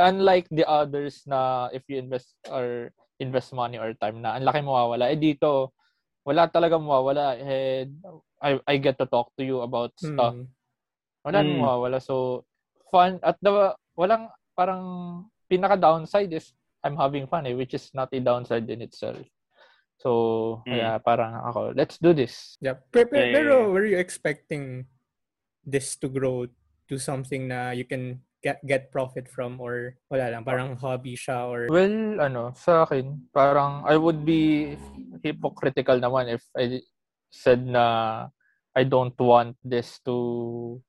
unlike 0.00 0.48
the 0.48 0.64
others 0.64 1.20
na 1.28 1.68
if 1.70 1.84
you 1.92 2.00
invest 2.00 2.32
or 2.48 2.88
invest 3.20 3.52
money 3.52 3.76
or 3.76 3.92
time 4.00 4.24
na 4.24 4.34
ang 4.40 4.48
laki 4.48 4.64
mawawala 4.64 5.12
eh 5.12 5.20
dito 5.20 5.76
wala 6.24 6.48
talaga 6.48 6.80
mawawala 6.80 7.36
eh 7.36 7.84
I 8.40 8.56
I 8.64 8.74
get 8.80 8.96
to 8.98 9.06
talk 9.06 9.28
to 9.36 9.44
you 9.44 9.60
about 9.60 9.92
stuff 10.00 10.32
Hmm. 10.32 10.48
wala 11.22 11.44
Mm. 11.44 11.60
mawawala 11.60 11.98
so 12.00 12.48
fun 12.88 13.20
at 13.20 13.36
the 13.44 13.76
walang 13.94 14.32
parang 14.56 14.82
pinaka 15.46 15.76
downside 15.76 16.32
is 16.32 16.56
I'm 16.80 16.96
having 16.96 17.28
fun 17.28 17.44
eh 17.44 17.52
which 17.54 17.76
is 17.76 17.92
not 17.92 18.08
a 18.16 18.20
downside 18.24 18.64
in 18.72 18.80
itself 18.80 19.20
so 20.00 20.10
Mm. 20.64 20.72
kaya 20.72 20.90
parang 21.04 21.36
ako 21.44 21.76
let's 21.76 22.00
do 22.00 22.16
this 22.16 22.56
Yeah. 22.64 22.80
Pero, 22.88 23.12
pero, 23.12 23.52
were 23.68 23.84
you 23.84 24.00
expecting 24.00 24.88
this 25.64 25.96
to 25.98 26.08
grow 26.10 26.46
to 26.88 26.96
something 26.98 27.48
na 27.48 27.70
you 27.70 27.84
can 27.86 28.20
get 28.42 28.58
get 28.66 28.90
profit 28.90 29.30
from 29.30 29.62
or 29.62 29.94
wala 30.10 30.34
lang, 30.34 30.42
parang 30.42 30.74
hobby 30.74 31.14
siya 31.14 31.46
or 31.46 31.70
Well, 31.70 32.18
ano, 32.18 32.50
sa 32.58 32.82
akin, 32.82 33.30
parang 33.30 33.86
I 33.86 33.94
would 33.94 34.26
be 34.26 34.74
hypocritical 35.22 36.02
naman 36.02 36.34
if 36.34 36.42
I 36.58 36.82
said 37.30 37.62
na 37.64 38.26
I 38.74 38.82
don't 38.82 39.14
want 39.20 39.54
this 39.62 40.02
to 40.10 40.80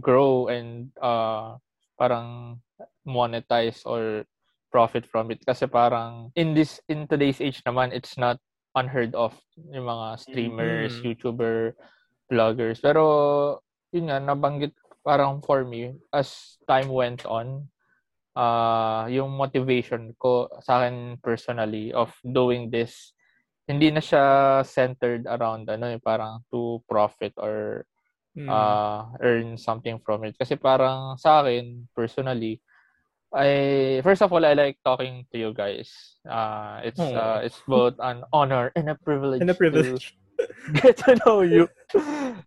grow 0.00 0.48
and 0.48 0.88
uh, 1.04 1.60
parang 2.00 2.58
monetize 3.04 3.84
or 3.84 4.24
profit 4.72 5.04
from 5.04 5.28
it. 5.30 5.44
Kasi 5.44 5.68
parang 5.68 6.32
in 6.32 6.56
this 6.56 6.80
in 6.88 7.04
today's 7.04 7.44
age 7.44 7.60
naman, 7.68 7.92
it's 7.92 8.16
not 8.16 8.40
unheard 8.72 9.12
of 9.12 9.36
yung 9.68 9.84
mga 9.84 10.06
streamers, 10.16 10.96
Mhm. 10.96 11.12
YouTuber, 11.12 11.76
vloggers. 12.32 12.80
Pero 12.80 13.04
yun 13.92 14.08
nga, 14.10 14.18
nabanggit 14.18 14.72
parang 15.04 15.38
for 15.44 15.62
me, 15.62 15.92
as 16.10 16.56
time 16.66 16.88
went 16.88 17.22
on, 17.28 17.68
uh, 18.34 19.04
yung 19.12 19.30
motivation 19.36 20.16
ko 20.16 20.48
sa 20.64 20.82
akin 20.82 21.20
personally 21.20 21.92
of 21.92 22.10
doing 22.24 22.72
this, 22.72 23.12
hindi 23.68 23.92
na 23.94 24.00
siya 24.02 24.24
centered 24.66 25.28
around 25.28 25.70
ano 25.70 25.86
eh, 25.92 26.00
parang 26.02 26.42
to 26.50 26.82
profit 26.88 27.32
or 27.38 27.84
Hmm. 28.32 28.48
uh, 28.48 29.12
earn 29.20 29.60
something 29.60 30.00
from 30.00 30.24
it. 30.24 30.32
Kasi 30.40 30.56
parang 30.56 31.20
sa 31.20 31.44
akin, 31.44 31.84
personally, 31.92 32.64
I, 33.28 34.00
first 34.00 34.24
of 34.24 34.32
all, 34.32 34.40
I 34.40 34.56
like 34.56 34.80
talking 34.80 35.28
to 35.32 35.36
you 35.36 35.52
guys. 35.52 36.16
Uh, 36.24 36.80
it's 36.80 37.00
Oh. 37.00 37.12
uh, 37.12 37.40
it's 37.44 37.60
both 37.68 38.00
an 38.00 38.24
honor 38.32 38.72
and 38.72 38.88
a 38.88 38.96
privilege, 38.96 39.44
and 39.44 39.52
a 39.52 39.56
to 39.56 39.60
privilege. 39.60 40.16
Get 40.82 40.96
to 41.04 41.18
know 41.24 41.42
you 41.42 41.68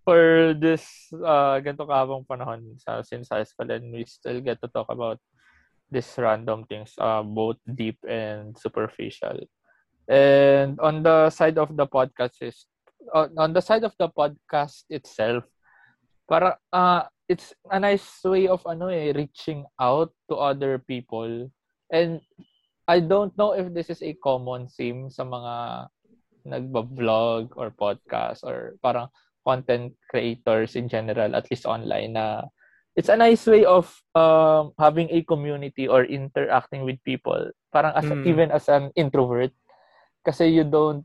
for 0.04 0.54
this 0.58 0.86
uh, 1.14 1.60
ganito 1.62 1.86
kahabang 1.86 2.26
panahon 2.26 2.76
sa 2.82 3.02
since 3.02 3.30
high 3.32 3.46
school 3.46 3.70
and 3.70 3.92
we 3.94 4.06
still 4.06 4.40
get 4.42 4.60
to 4.62 4.70
talk 4.72 4.88
about 4.90 5.20
these 5.92 6.10
random 6.18 6.66
things, 6.66 6.94
uh, 6.98 7.22
both 7.22 7.58
deep 7.64 7.98
and 8.08 8.58
superficial. 8.58 9.46
And 10.10 10.80
on 10.80 11.04
the 11.04 11.30
side 11.30 11.58
of 11.58 11.74
the 11.76 11.88
podcast 11.88 12.42
is 12.42 12.66
on, 13.14 13.34
on 13.38 13.54
the 13.54 13.62
side 13.62 13.84
of 13.84 13.94
the 13.98 14.10
podcast 14.10 14.86
itself, 14.90 15.46
para 16.30 16.58
uh, 16.74 17.06
it's 17.30 17.54
a 17.70 17.80
nice 17.80 18.06
way 18.26 18.48
of 18.48 18.62
ano 18.66 18.90
eh 18.90 19.14
reaching 19.14 19.66
out 19.82 20.14
to 20.30 20.38
other 20.38 20.78
people 20.78 21.50
and 21.90 22.22
I 22.86 23.02
don't 23.02 23.34
know 23.34 23.58
if 23.58 23.74
this 23.74 23.90
is 23.90 24.02
a 24.06 24.14
common 24.22 24.70
theme 24.70 25.10
sa 25.10 25.26
mga 25.26 25.90
nagba-vlog 26.46 27.52
or 27.58 27.74
podcast 27.74 28.46
or 28.46 28.78
parang 28.82 29.10
content 29.46 29.94
creators 30.10 30.74
in 30.78 30.90
general 30.90 31.36
at 31.36 31.46
least 31.54 31.66
online 31.66 32.14
na 32.18 32.42
it's 32.96 33.10
a 33.10 33.18
nice 33.18 33.46
way 33.46 33.66
of 33.66 33.92
um, 34.16 34.72
having 34.80 35.10
a 35.12 35.22
community 35.28 35.86
or 35.88 36.06
interacting 36.08 36.88
with 36.88 36.98
people. 37.04 37.52
Parang 37.74 37.92
as 37.94 38.08
Mm. 38.08 38.24
even 38.26 38.48
as 38.56 38.72
an 38.72 38.90
introvert. 38.96 39.52
Kasi 40.26 40.50
you 40.50 40.64
don't 40.64 41.04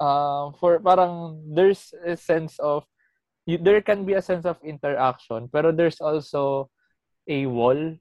uh, 0.00 0.50
for 0.58 0.80
parang 0.80 1.38
there's 1.52 1.92
a 2.04 2.16
sense 2.16 2.58
of 2.58 2.82
you, 3.44 3.58
there 3.60 3.80
can 3.84 4.02
be 4.08 4.14
a 4.18 4.24
sense 4.24 4.44
of 4.48 4.58
interaction 4.64 5.46
pero 5.52 5.70
there's 5.70 6.00
also 6.02 6.66
a 7.30 7.46
wall 7.46 7.94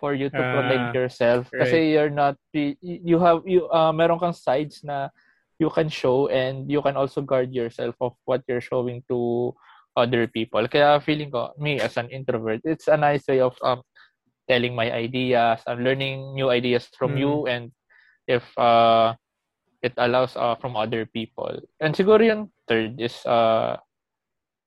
for 0.00 0.14
you 0.14 0.30
to 0.30 0.40
protect 0.40 0.86
Ah, 0.90 0.94
yourself. 0.94 1.42
Kasi 1.50 1.94
you're 1.94 2.10
not 2.14 2.38
you 2.54 3.18
have 3.18 3.42
you 3.46 3.68
uh, 3.70 3.92
meron 3.92 4.18
kang 4.18 4.34
sides 4.34 4.82
na 4.86 5.10
you 5.60 5.68
can 5.70 5.92
show 5.92 6.26
and 6.32 6.66
you 6.72 6.80
can 6.82 6.96
also 6.96 7.20
guard 7.20 7.52
yourself 7.52 7.94
of 8.00 8.16
what 8.24 8.42
you're 8.48 8.64
showing 8.64 9.04
to 9.06 9.52
other 9.94 10.26
people 10.26 10.64
kaya 10.66 10.96
feeling 11.04 11.28
ko 11.28 11.52
me 11.60 11.76
as 11.78 12.00
an 12.00 12.08
introvert 12.08 12.64
it's 12.64 12.88
a 12.88 12.96
nice 12.96 13.22
way 13.28 13.38
of 13.44 13.54
um 13.62 13.84
telling 14.50 14.74
my 14.74 14.90
ideas. 14.90 15.62
I'm 15.62 15.86
learning 15.86 16.34
new 16.34 16.50
ideas 16.50 16.90
from 16.98 17.14
Mm. 17.14 17.20
you 17.22 17.32
and 17.46 17.70
if 18.26 18.42
uh, 18.58 19.14
it 19.78 19.94
allows 19.94 20.34
uh, 20.34 20.58
from 20.58 20.74
other 20.74 21.06
people. 21.06 21.54
And 21.78 21.94
siguro 21.94 22.18
yung 22.18 22.50
third 22.66 22.98
is 22.98 23.14
uh, 23.22 23.78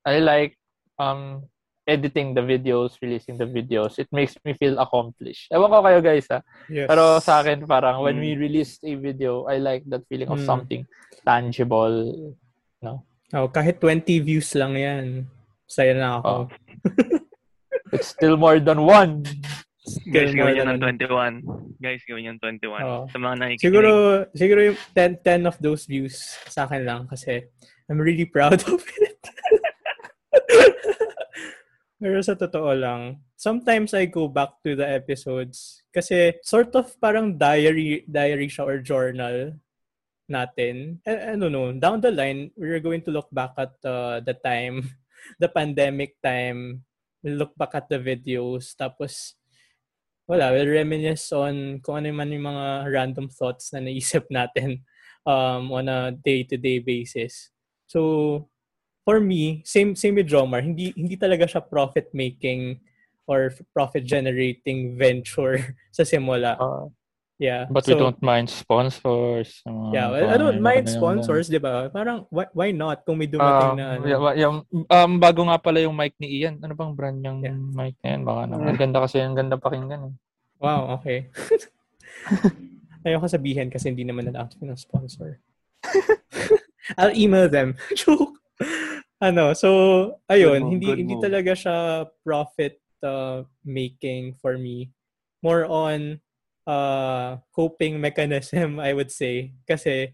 I 0.07 0.23
like 0.23 0.55
um, 0.95 1.51
editing 1.83 2.31
the 2.31 2.41
videos, 2.41 2.95
releasing 3.01 3.35
the 3.35 3.43
videos. 3.43 3.99
It 3.99 4.07
makes 4.11 4.35
me 4.43 4.55
feel 4.55 4.79
accomplished. 4.79 5.51
Ewan 5.51 5.67
ko 5.67 5.83
kayo 5.83 5.99
guys 5.99 6.27
ha. 6.31 6.39
Yes. 6.71 6.87
Pero 6.87 7.19
sa 7.19 7.43
akin 7.43 7.67
parang 7.67 7.99
when 8.01 8.17
Mm. 8.17 8.23
we 8.23 8.29
release 8.39 8.79
a 8.81 8.95
video, 8.95 9.43
I 9.51 9.59
like 9.59 9.83
that 9.91 10.07
feeling 10.07 10.31
of 10.31 10.39
Mm. 10.39 10.47
something 10.47 10.81
tangible. 11.27 12.31
Oh, 13.33 13.49
kahit 13.49 13.81
20 13.81 14.21
views 14.21 14.53
lang 14.53 14.77
yan. 14.77 15.05
Saya 15.65 15.97
na 15.97 16.21
ako. 16.21 16.29
Oh. 16.29 16.45
It's 17.91 18.13
still 18.13 18.37
more 18.37 18.61
than 18.61 18.85
one. 18.85 19.25
Guys, 20.15 20.31
gawin 20.31 20.55
nyo 20.55 20.63
than- 20.63 20.79
ng 20.79 21.01
21. 21.03 21.33
Guys, 21.81 22.01
gawin 22.07 22.21
nyo 22.23 22.31
ng 22.37 22.41
21. 22.41 22.79
Oo. 22.79 23.03
Sa 23.11 23.17
mga 23.19 23.35
nakikinig. 23.35 23.59
Siguro, 23.59 23.91
siguro 24.31 24.59
yung 24.71 24.77
10, 24.95 25.11
10 25.19 25.43
of 25.43 25.59
those 25.59 25.83
views 25.83 26.15
sa 26.47 26.63
akin 26.63 26.87
lang 26.87 27.01
kasi 27.11 27.43
I'm 27.91 27.99
really 27.99 28.23
proud 28.23 28.63
of 28.71 28.79
it. 28.79 29.02
Pero 32.03 32.19
sa 32.19 32.36
totoo 32.36 32.75
lang, 32.75 33.24
sometimes 33.39 33.95
I 33.95 34.12
go 34.12 34.27
back 34.27 34.60
to 34.67 34.75
the 34.75 34.83
episodes 34.83 35.88
kasi 35.88 36.36
sort 36.43 36.75
of 36.75 36.91
parang 37.00 37.39
diary 37.39 38.03
diary 38.03 38.51
siya 38.51 38.67
or 38.67 38.83
journal 38.83 39.55
natin. 40.27 41.00
I, 41.07 41.31
I 41.31 41.39
don't 41.39 41.55
know, 41.55 41.72
down 41.72 42.03
the 42.03 42.12
line, 42.12 42.51
we're 42.60 42.83
going 42.83 43.07
to 43.07 43.15
look 43.15 43.31
back 43.31 43.55
at 43.55 43.72
uh, 43.88 44.19
the 44.19 44.36
time, 44.36 44.83
the 45.39 45.48
pandemic 45.48 46.19
time. 46.19 46.83
We'll 47.24 47.39
look 47.39 47.55
back 47.55 47.72
at 47.72 47.88
the 47.88 48.03
videos. 48.03 48.75
Tapos, 48.75 49.39
wala, 50.27 50.51
we'll 50.51 50.75
reminisce 50.75 51.31
on 51.31 51.79
kung 51.79 52.03
ano 52.03 52.12
man 52.12 52.36
yung 52.36 52.51
mga 52.51 52.91
random 52.91 53.31
thoughts 53.31 53.72
na 53.72 53.79
naisip 53.79 54.27
natin 54.27 54.83
um, 55.24 55.72
on 55.72 55.88
a 55.88 56.12
day-to-day 56.12 56.83
basis. 56.83 57.48
So, 57.88 58.51
for 59.03 59.19
me, 59.19 59.62
same 59.63 59.93
same 59.93 60.15
with 60.15 60.27
Jomar, 60.27 60.63
hindi 60.63 60.91
hindi 60.95 61.15
talaga 61.15 61.43
siya 61.45 61.62
profit 61.62 62.12
making 62.12 62.79
or 63.24 63.51
profit 63.72 64.03
generating 64.03 64.95
venture 64.95 65.60
sa 65.95 66.03
simula. 66.03 66.55
Uh, 66.57 66.88
Yeah. 67.41 67.65
but 67.67 67.83
we 67.83 67.98
So, 67.98 68.00
don't 68.00 68.22
mind 68.24 68.48
sponsors. 68.48 69.65
mga 69.65 69.89
Yeah, 69.91 70.07
well, 70.13 70.29
I 70.31 70.38
don't 70.38 70.62
mind 70.63 70.86
sponsors, 70.88 71.50
'di 71.50 71.60
ba? 71.60 71.89
Parang 71.91 72.24
why, 72.29 72.45
why 72.55 72.69
not 72.72 73.03
kung 73.03 73.19
may 73.19 73.27
dumating 73.27 73.74
Um, 73.74 73.79
na 73.81 73.86
ano. 74.00 74.03
y- 74.05 74.38
yung, 74.39 74.55
um, 74.88 75.12
bago 75.19 75.41
nga 75.50 75.57
pala 75.60 75.81
yung 75.83 75.98
mic 75.98 76.13
ni 76.22 76.39
Ian. 76.39 76.62
Ano 76.62 76.77
bang 76.77 76.93
brand 76.95 77.19
yung 77.19 77.41
Yeah. 77.43 77.57
mic 77.57 77.98
na 78.00 78.15
yan? 78.15 78.22
Baka 78.24 78.41
naman. 78.48 78.65
Ang 78.69 78.79
ganda 78.79 79.00
kasi, 79.03 79.17
ang 79.19 79.36
ganda 79.36 79.57
pakinggan. 79.60 80.01
Eh. 80.07 80.15
Wow, 80.62 80.95
okay. 80.95 81.27
Ayoko 83.03 83.27
sabihin 83.27 83.67
kasi 83.67 83.91
hindi 83.91 84.05
naman 84.07 84.31
ako 84.31 84.63
ng 84.63 84.79
sponsor. 84.79 85.41
I'll 87.00 87.12
email 87.12 87.50
them. 87.51 87.75
Joke. 87.98 88.39
Ano, 89.23 89.55
so 89.55 89.69
ayun, 90.27 90.59
Good 90.59 90.67
move, 90.67 90.71
hindi 90.75 90.87
hindi 91.07 91.15
move. 91.15 91.23
talaga 91.23 91.51
siya 91.55 91.77
profit 92.27 92.75
uh, 92.99 93.47
making 93.63 94.35
for 94.43 94.59
me. 94.59 94.91
More 95.39 95.63
on 95.63 96.19
uh 96.67 97.39
coping 97.55 97.99
mechanism, 97.99 98.79
I 98.83 98.91
would 98.91 99.11
say. 99.11 99.55
Kasi 99.63 100.11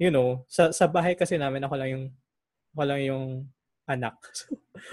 you 0.00 0.08
know, 0.08 0.44
sa 0.48 0.72
sa 0.72 0.88
bahay 0.88 1.12
kasi 1.16 1.36
namin 1.36 1.64
ako 1.64 1.74
lang 1.76 1.90
yung 1.92 2.04
ako 2.72 2.82
lang 2.84 3.00
yung 3.04 3.26
anak. 3.88 4.16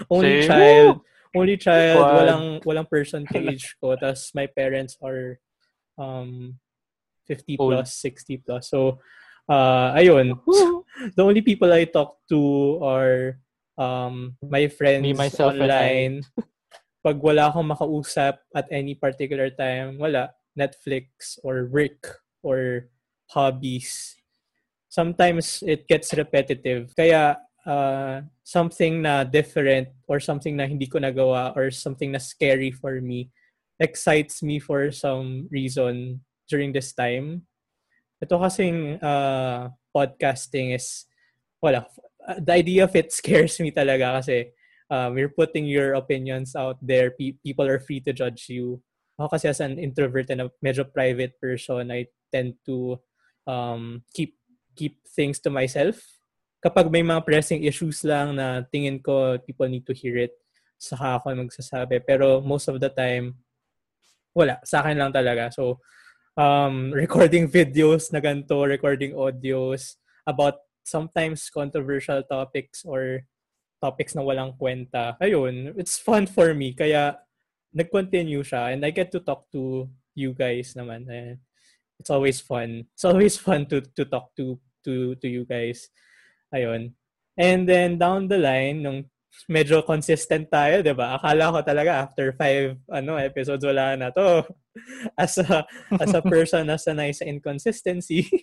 So, 0.08 0.16
only 0.16 0.40
Same. 0.40 0.48
child, 0.48 0.96
only 1.36 1.56
child, 1.60 2.00
Quad. 2.00 2.14
walang 2.16 2.44
walang 2.64 2.88
person 2.88 3.28
ka 3.28 3.36
age 3.52 3.76
ko. 3.76 3.92
Tapos 4.00 4.32
my 4.32 4.48
parents 4.48 4.96
are 5.04 5.36
um 6.00 6.56
50 7.28 7.60
Old. 7.60 7.68
plus, 7.84 7.88
60 8.00 8.48
plus. 8.48 8.64
So 8.72 9.04
uh 9.44 9.92
ayun. 9.92 10.40
the 11.16 11.20
only 11.20 11.44
people 11.44 11.68
I 11.68 11.84
talk 11.84 12.16
to 12.32 12.80
are 12.80 13.43
um 13.76 14.36
my 14.42 14.68
friends 14.68 15.02
Me, 15.02 15.12
myself, 15.12 15.54
online. 15.54 16.22
Pag 17.04 17.20
wala 17.20 17.52
akong 17.52 17.68
makausap 17.68 18.40
at 18.54 18.66
any 18.72 18.94
particular 18.96 19.50
time, 19.50 19.98
wala. 19.98 20.32
Netflix 20.54 21.34
or 21.42 21.66
work 21.66 22.22
or 22.46 22.86
hobbies. 23.34 24.14
Sometimes 24.86 25.66
it 25.66 25.90
gets 25.90 26.14
repetitive. 26.14 26.94
Kaya 26.94 27.42
uh, 27.66 28.22
something 28.46 29.02
na 29.02 29.26
different 29.26 29.90
or 30.06 30.22
something 30.22 30.54
na 30.54 30.70
hindi 30.70 30.86
ko 30.86 31.02
nagawa 31.02 31.50
or 31.58 31.74
something 31.74 32.14
na 32.14 32.22
scary 32.22 32.70
for 32.70 33.02
me 33.02 33.34
excites 33.82 34.42
me 34.42 34.62
for 34.62 34.94
some 34.94 35.50
reason 35.50 36.22
during 36.46 36.70
this 36.70 36.94
time. 36.94 37.42
Ito 38.22 38.38
kasing 38.38 39.02
uh, 39.02 39.74
podcasting 39.90 40.78
is, 40.78 41.10
wala, 41.58 41.90
the 42.40 42.52
idea 42.52 42.84
of 42.84 42.94
it 42.96 43.12
scares 43.18 43.58
me 43.60 43.70
talaga 43.70 44.20
kasi 44.20 44.52
um, 44.90 45.16
you're 45.16 45.32
putting 45.32 45.66
your 45.66 45.94
opinions 45.94 46.56
out 46.56 46.78
there. 46.80 47.12
Pe- 47.12 47.40
people 47.44 47.66
are 47.66 47.80
free 47.80 48.00
to 48.00 48.12
judge 48.12 48.48
you. 48.48 48.80
Ako 49.18 49.38
kasi 49.38 49.46
as 49.48 49.60
an 49.62 49.78
introvert 49.78 50.30
and 50.30 50.42
a 50.42 50.50
medyo 50.58 50.82
private 50.82 51.38
person, 51.38 51.90
I 51.90 52.10
tend 52.34 52.58
to 52.66 52.98
um, 53.46 54.02
keep 54.10 54.34
keep 54.74 54.98
things 55.06 55.38
to 55.46 55.50
myself. 55.54 56.02
Kapag 56.58 56.90
may 56.90 57.04
mga 57.04 57.22
pressing 57.22 57.62
issues 57.62 58.02
lang 58.02 58.34
na 58.40 58.64
tingin 58.72 58.98
ko 58.98 59.38
people 59.44 59.68
need 59.70 59.86
to 59.86 59.94
hear 59.94 60.18
it, 60.18 60.34
saka 60.80 61.20
ako 61.20 61.30
magsasabi. 61.36 62.02
Pero 62.02 62.42
most 62.42 62.66
of 62.66 62.80
the 62.82 62.90
time, 62.90 63.38
wala. 64.34 64.58
Sa 64.66 64.82
akin 64.82 64.98
lang 64.98 65.14
talaga. 65.14 65.52
So, 65.54 65.78
um, 66.34 66.90
recording 67.02 67.46
videos 67.46 68.10
na 68.10 68.18
ganito, 68.18 68.58
recording 68.66 69.14
audios 69.14 70.00
about 70.26 70.63
sometimes 70.84 71.50
controversial 71.50 72.22
topics 72.28 72.84
or 72.84 73.26
topics 73.82 74.14
na 74.14 74.22
walang 74.22 74.54
kwenta. 74.54 75.16
Ayun, 75.18 75.74
it's 75.80 75.98
fun 75.98 76.28
for 76.28 76.54
me. 76.54 76.72
Kaya, 76.72 77.18
nag-continue 77.74 78.46
siya 78.46 78.72
and 78.72 78.86
I 78.86 78.94
get 78.94 79.10
to 79.12 79.20
talk 79.20 79.50
to 79.50 79.90
you 80.14 80.30
guys 80.32 80.78
naman. 80.78 81.10
Eh, 81.10 81.34
it's 81.98 82.08
always 82.08 82.38
fun. 82.38 82.86
It's 82.94 83.04
always 83.04 83.34
fun 83.36 83.66
to 83.74 83.82
to 83.82 84.06
talk 84.06 84.30
to 84.38 84.56
to 84.86 85.18
to 85.18 85.26
you 85.26 85.42
guys. 85.42 85.90
Ayun. 86.54 86.94
And 87.34 87.66
then 87.66 87.98
down 87.98 88.30
the 88.30 88.38
line, 88.38 88.86
nung 88.86 89.10
medyo 89.50 89.82
consistent 89.82 90.46
tayo, 90.46 90.86
'di 90.86 90.94
ba? 90.94 91.18
Akala 91.18 91.50
ko 91.50 91.58
talaga 91.66 92.06
after 92.06 92.30
five 92.38 92.78
ano 92.86 93.18
episodes 93.18 93.66
wala 93.66 93.98
na 93.98 94.14
to. 94.14 94.46
As 95.22 95.38
a 95.38 95.62
as 96.02 96.10
a 96.14 96.22
person 96.22 96.66
na 96.66 96.74
sanay 96.74 97.14
sa 97.14 97.22
inconsistency. 97.26 98.26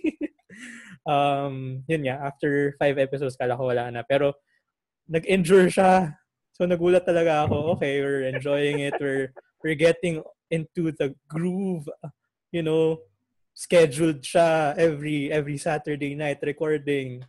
um, 1.07 1.81
yun 1.87 2.05
nga, 2.05 2.21
after 2.25 2.75
five 2.77 2.97
episodes 2.97 3.37
kala 3.37 3.57
ko 3.57 3.69
wala 3.69 3.89
na. 3.89 4.01
Pero 4.05 4.33
nag-endure 5.09 5.69
siya. 5.71 6.15
So 6.53 6.67
nagulat 6.67 7.07
talaga 7.07 7.47
ako, 7.47 7.77
okay, 7.79 8.01
we're 8.03 8.27
enjoying 8.29 8.83
it. 8.85 8.95
We're 8.99 9.31
we're 9.63 9.79
getting 9.79 10.21
into 10.51 10.91
the 10.93 11.15
groove. 11.25 11.87
You 12.51 12.61
know, 12.61 12.99
scheduled 13.55 14.21
siya 14.21 14.75
every 14.75 15.31
every 15.31 15.57
Saturday 15.57 16.13
night 16.13 16.43
recording. 16.43 17.23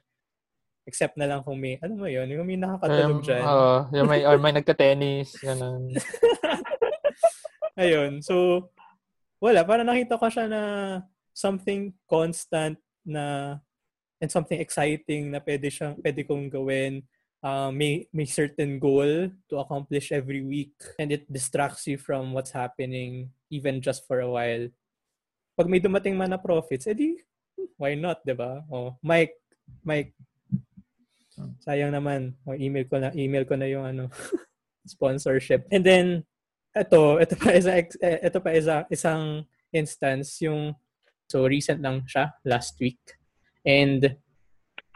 Except 0.82 1.14
na 1.14 1.30
lang 1.30 1.46
kung 1.46 1.62
may, 1.62 1.78
ano 1.78 1.94
mo 1.94 2.10
yun, 2.10 2.26
yung 2.26 2.42
may 2.42 2.58
nakakatulog 2.58 3.22
Um, 3.22 3.22
dyan. 3.22 3.42
oo, 3.46 3.72
yung 3.94 4.08
may, 4.10 4.26
or 4.26 4.34
may 4.42 4.50
nagka-tennis, 4.58 5.38
ganun. 5.38 5.94
Ayun. 7.78 8.18
So, 8.18 8.66
wala. 9.38 9.62
Para 9.62 9.86
nakita 9.86 10.18
ko 10.18 10.26
siya 10.26 10.50
na 10.50 10.62
something 11.30 11.94
constant 12.10 12.76
na 13.04 13.56
and 14.22 14.30
something 14.30 14.58
exciting 14.58 15.34
na 15.34 15.42
pwede 15.42 15.66
siyang 15.66 15.98
pwede 15.98 16.22
kong 16.26 16.46
gawin. 16.50 17.02
Uh, 17.42 17.74
may 17.74 18.06
may 18.14 18.22
certain 18.22 18.78
goal 18.78 19.26
to 19.50 19.58
accomplish 19.58 20.14
every 20.14 20.46
week 20.46 20.78
and 21.02 21.10
it 21.10 21.26
distracts 21.26 21.90
you 21.90 21.98
from 21.98 22.30
what's 22.30 22.54
happening 22.54 23.34
even 23.50 23.82
just 23.82 24.06
for 24.06 24.22
a 24.22 24.30
while. 24.30 24.70
Pag 25.58 25.66
may 25.66 25.82
dumating 25.82 26.14
man 26.14 26.30
na 26.30 26.38
profits, 26.38 26.86
edi 26.86 27.18
why 27.74 27.98
not, 27.98 28.22
'di 28.22 28.38
ba? 28.38 28.62
Oh, 28.70 28.94
Mike, 29.02 29.34
Mike 29.82 30.14
sayang 31.62 31.90
naman. 31.90 32.38
Oh, 32.46 32.54
email 32.54 32.86
ko 32.86 33.02
na 33.02 33.10
email 33.14 33.42
ko 33.42 33.58
na 33.58 33.66
yung 33.66 33.86
ano 33.86 34.06
sponsorship. 34.86 35.66
And 35.74 35.82
then 35.82 36.06
ito, 36.72 37.18
ito 37.20 37.34
pa 37.36 37.52
isa 37.52 37.82
ito 37.82 38.38
pa 38.40 38.50
isa 38.54 38.86
isang 38.88 39.44
instance 39.72 40.40
yung 40.44 40.76
so 41.28 41.44
recent 41.46 41.82
lang 41.82 42.06
siya 42.06 42.32
last 42.44 42.78
week. 42.80 43.00
And 43.62 44.16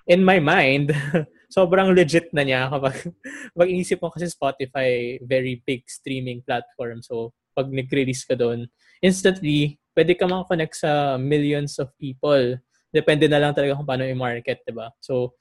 in 0.06 0.22
my 0.22 0.38
mind, 0.38 0.94
sobrang 1.56 1.94
legit 1.94 2.30
na 2.34 2.42
niya 2.42 2.70
kapag 2.70 2.96
pag 3.58 3.68
inisip 3.70 4.02
mo 4.02 4.10
kasi 4.10 4.26
Spotify 4.30 5.18
very 5.22 5.62
big 5.62 5.86
streaming 5.86 6.42
platform. 6.42 7.02
So 7.02 7.34
pag 7.56 7.70
nag-release 7.70 8.26
ka 8.26 8.36
doon, 8.36 8.68
instantly 9.00 9.78
pwede 9.96 10.12
ka 10.18 10.28
makakonect 10.28 10.76
sa 10.76 11.16
millions 11.16 11.80
of 11.80 11.90
people. 11.96 12.58
Depende 12.92 13.26
na 13.26 13.40
lang 13.40 13.56
talaga 13.56 13.78
kung 13.78 13.88
paano 13.88 14.04
i-market, 14.04 14.62
'di 14.66 14.74
ba? 14.74 14.92
So 15.00 15.38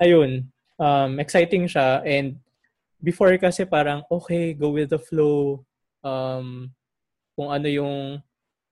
ayun, 0.00 0.48
um, 0.80 1.20
exciting 1.20 1.68
siya 1.68 2.02
and 2.02 2.40
before 3.00 3.32
kasi 3.40 3.64
parang 3.64 4.04
okay, 4.08 4.52
go 4.56 4.72
with 4.72 4.92
the 4.92 5.00
flow. 5.00 5.64
Um, 6.00 6.72
kung 7.36 7.52
ano 7.52 7.68
yung 7.68 8.20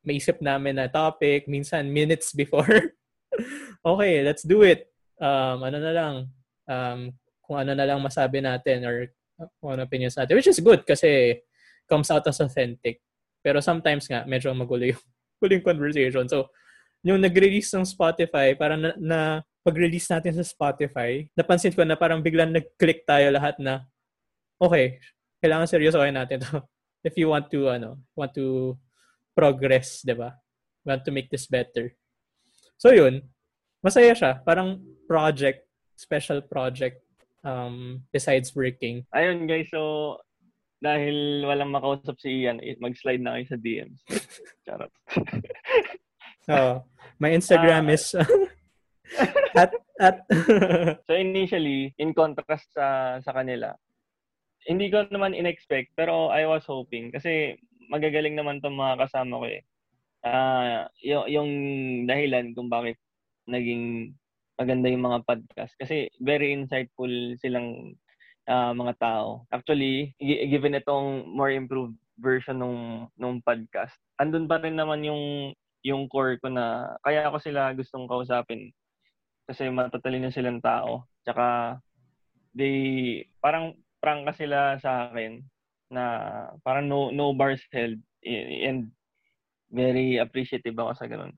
maisip 0.07 0.39
namin 0.41 0.79
na 0.79 0.91
topic, 0.91 1.47
minsan 1.51 1.91
minutes 1.91 2.33
before. 2.33 2.69
okay, 3.85 4.23
let's 4.23 4.43
do 4.47 4.63
it. 4.63 4.89
Um, 5.19 5.67
ano 5.67 5.79
na 5.83 5.93
lang, 5.93 6.15
um, 6.69 7.01
kung 7.43 7.57
ano 7.59 7.73
na 7.75 7.87
lang 7.89 7.99
masabi 8.05 8.45
natin 8.45 8.85
or 8.85 9.09
kung 9.59 9.79
ano 9.79 9.87
opinions 9.87 10.19
natin, 10.19 10.35
which 10.37 10.51
is 10.51 10.61
good 10.61 10.83
kasi 10.85 11.41
comes 11.89 12.11
out 12.13 12.27
as 12.29 12.43
authentic. 12.43 13.01
Pero 13.41 13.63
sometimes 13.63 14.07
nga, 14.11 14.27
medyo 14.29 14.53
magulo 14.53 14.93
yung, 14.93 15.03
yung 15.57 15.65
conversation. 15.65 16.27
So, 16.29 16.53
yung 17.07 17.23
nag-release 17.23 17.71
ng 17.79 17.87
Spotify, 17.87 18.59
parang 18.59 18.83
na, 18.83 18.91
na 18.99 19.21
pag-release 19.63 20.11
natin 20.11 20.35
sa 20.35 20.45
Spotify, 20.45 21.25
napansin 21.39 21.75
ko 21.75 21.87
na 21.87 21.95
parang 21.95 22.21
biglang 22.21 22.51
nag-click 22.51 23.07
tayo 23.07 23.31
lahat 23.31 23.57
na, 23.63 23.87
okay, 24.59 24.99
kailangan 25.39 25.71
seryosohin 25.71 26.19
natin 26.19 26.43
to. 26.43 26.61
If 27.09 27.15
you 27.15 27.31
want 27.31 27.47
to, 27.55 27.71
ano, 27.71 28.03
want 28.19 28.35
to 28.35 28.75
progress, 29.39 30.03
di 30.03 30.19
ba? 30.19 30.35
Want 30.83 31.07
to 31.07 31.15
make 31.15 31.31
this 31.31 31.47
better. 31.47 31.95
So 32.75 32.91
yun, 32.91 33.23
masaya 33.79 34.11
siya. 34.19 34.43
Parang 34.43 34.83
project, 35.07 35.63
special 35.95 36.43
project 36.43 36.99
um, 37.47 38.03
besides 38.11 38.51
working. 38.59 39.07
Ayun 39.15 39.47
guys, 39.47 39.71
so 39.71 40.19
dahil 40.83 41.47
walang 41.47 41.75
makausap 41.75 42.19
si 42.19 42.43
Ian, 42.47 42.59
eh, 42.63 42.79
mag-slide 42.79 43.23
na 43.23 43.39
kayo 43.39 43.47
sa 43.51 43.59
DMs. 43.59 44.01
Charot. 44.67 44.93
oh, 46.55 46.83
my 47.19 47.31
Instagram 47.31 47.91
uh, 47.91 47.95
is 47.95 48.15
at 49.63 49.75
at 49.99 50.23
So 51.07 51.15
initially, 51.15 51.95
in 51.99 52.15
contrast 52.15 52.71
sa 52.75 53.19
sa 53.23 53.35
kanila, 53.35 53.75
hindi 54.71 54.87
ko 54.91 55.07
naman 55.11 55.35
in-expect 55.35 55.99
pero 55.99 56.31
I 56.31 56.47
was 56.47 56.63
hoping 56.71 57.11
kasi 57.11 57.59
magagaling 57.89 58.37
naman 58.37 58.61
tong 58.61 58.77
mga 58.77 59.09
kasama 59.09 59.41
ko 59.41 59.47
eh. 59.49 59.63
Uh, 60.23 60.85
yung, 61.03 61.25
yung 61.31 61.51
dahilan 62.05 62.53
kung 62.53 62.69
bakit 62.69 63.01
naging 63.49 64.13
maganda 64.59 64.91
yung 64.91 65.07
mga 65.07 65.23
podcast 65.23 65.73
kasi 65.79 66.11
very 66.19 66.51
insightful 66.51 67.09
silang 67.39 67.95
uh, 68.51 68.75
mga 68.75 68.95
tao. 68.99 69.47
Actually, 69.55 70.13
given 70.21 70.75
itong 70.75 71.31
more 71.31 71.55
improved 71.55 71.95
version 72.19 72.59
nung 72.59 73.07
nung 73.15 73.39
podcast, 73.41 73.95
andun 74.19 74.51
pa 74.51 74.59
rin 74.59 74.75
naman 74.75 75.07
yung 75.07 75.55
yung 75.87 76.11
core 76.11 76.43
ko 76.43 76.51
na 76.51 76.99
kaya 77.07 77.31
ako 77.31 77.39
sila 77.39 77.71
gustong 77.73 78.11
kausapin 78.11 78.75
kasi 79.47 79.71
matatalino 79.71 80.29
silang 80.35 80.59
tao. 80.59 81.07
Tsaka 81.23 81.79
they 82.53 83.23
parang 83.39 83.79
prangka 84.03 84.35
sila 84.35 84.77
sa 84.83 85.09
akin 85.09 85.39
na 85.89 86.05
parang 86.65 86.87
no 86.89 87.09
no 87.13 87.33
bars 87.33 87.65
held 87.73 87.97
and 88.25 88.93
very 89.73 90.17
appreciative 90.21 90.77
ako 90.77 90.93
sa 90.97 91.09
ganun. 91.09 91.33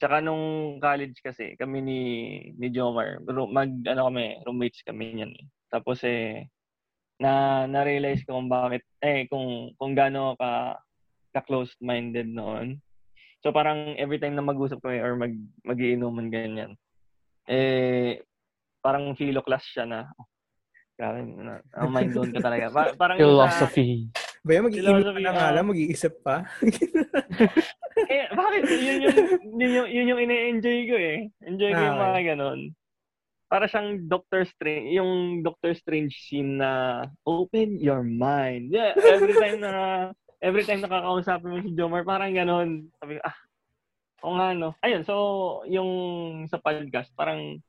Tsaka 0.00 0.24
nung 0.24 0.78
college 0.80 1.20
kasi 1.20 1.58
kami 1.60 1.78
ni 1.84 2.00
ni 2.56 2.72
Jomar, 2.72 3.20
mag 3.26 3.70
ano 3.84 4.00
kami, 4.08 4.40
roommates 4.46 4.80
kami 4.86 5.12
niyan. 5.18 5.32
Tapos 5.68 6.00
eh 6.06 6.48
na 7.20 7.64
na-realize 7.68 8.24
ko 8.24 8.40
kung 8.40 8.48
bakit 8.48 8.80
eh 9.04 9.28
kung 9.28 9.76
kung 9.76 9.92
gaano 9.92 10.34
ka 10.40 10.80
ka 11.36 11.40
closed-minded 11.44 12.26
noon. 12.32 12.80
So 13.44 13.52
parang 13.52 13.96
every 14.00 14.16
time 14.16 14.36
na 14.36 14.44
mag-usap 14.44 14.80
kami 14.80 15.04
or 15.04 15.14
mag 15.20 15.36
magiinuman 15.68 16.32
ganyan. 16.32 16.80
Eh 17.44 18.24
parang 18.80 19.12
philo 19.14 19.44
class 19.44 19.64
siya 19.68 19.84
na 19.84 20.08
Grabe, 21.00 21.24
ang 21.80 21.88
mind 21.88 22.12
blown 22.12 22.32
ka 22.36 22.40
talaga. 22.44 22.66
Pa- 22.68 22.92
parang 22.92 23.16
Philosophy. 23.16 24.12
Uh, 24.12 24.28
Baya 24.44 24.60
mag-iinip 24.64 25.00
ka 25.00 25.20
na 25.20 25.32
nga 25.32 25.52
lang, 25.56 25.68
mag-iisip 25.68 26.14
pa. 26.20 26.44
eh, 28.12 28.28
bakit? 28.32 28.62
Yun 28.68 28.98
yung, 29.04 29.16
yun 29.56 29.70
yung, 29.72 29.88
yun 29.88 30.10
yung 30.12 30.20
ine-enjoy 30.28 30.78
ko 30.88 30.96
eh. 30.96 31.18
Enjoy 31.44 31.72
ko 31.72 31.80
ah, 31.80 31.88
yung 31.88 32.00
mga 32.00 32.20
ganun. 32.36 32.60
Para 33.48 33.64
siyang 33.68 34.08
Doctor 34.08 34.44
Strange, 34.44 34.96
yung 34.96 35.40
Doctor 35.40 35.72
Strange 35.72 36.12
scene 36.12 36.60
na 36.60 37.04
open 37.24 37.80
your 37.80 38.04
mind. 38.04 38.72
Yeah, 38.72 38.96
every 38.96 39.36
time 39.36 39.60
na 39.60 39.72
every 40.48 40.64
time 40.64 40.80
nakakausapin 40.80 41.48
mo 41.48 41.58
si 41.60 41.72
Jomar, 41.76 42.04
parang 42.04 42.32
ganun. 42.32 42.88
Sabi 42.96 43.20
ko, 43.20 43.22
ah, 43.24 43.38
o 44.24 44.36
nga 44.36 44.56
no. 44.56 44.72
Ayun, 44.84 45.04
so 45.04 45.14
yung 45.68 45.90
sa 46.48 46.60
podcast, 46.60 47.12
parang 47.12 47.60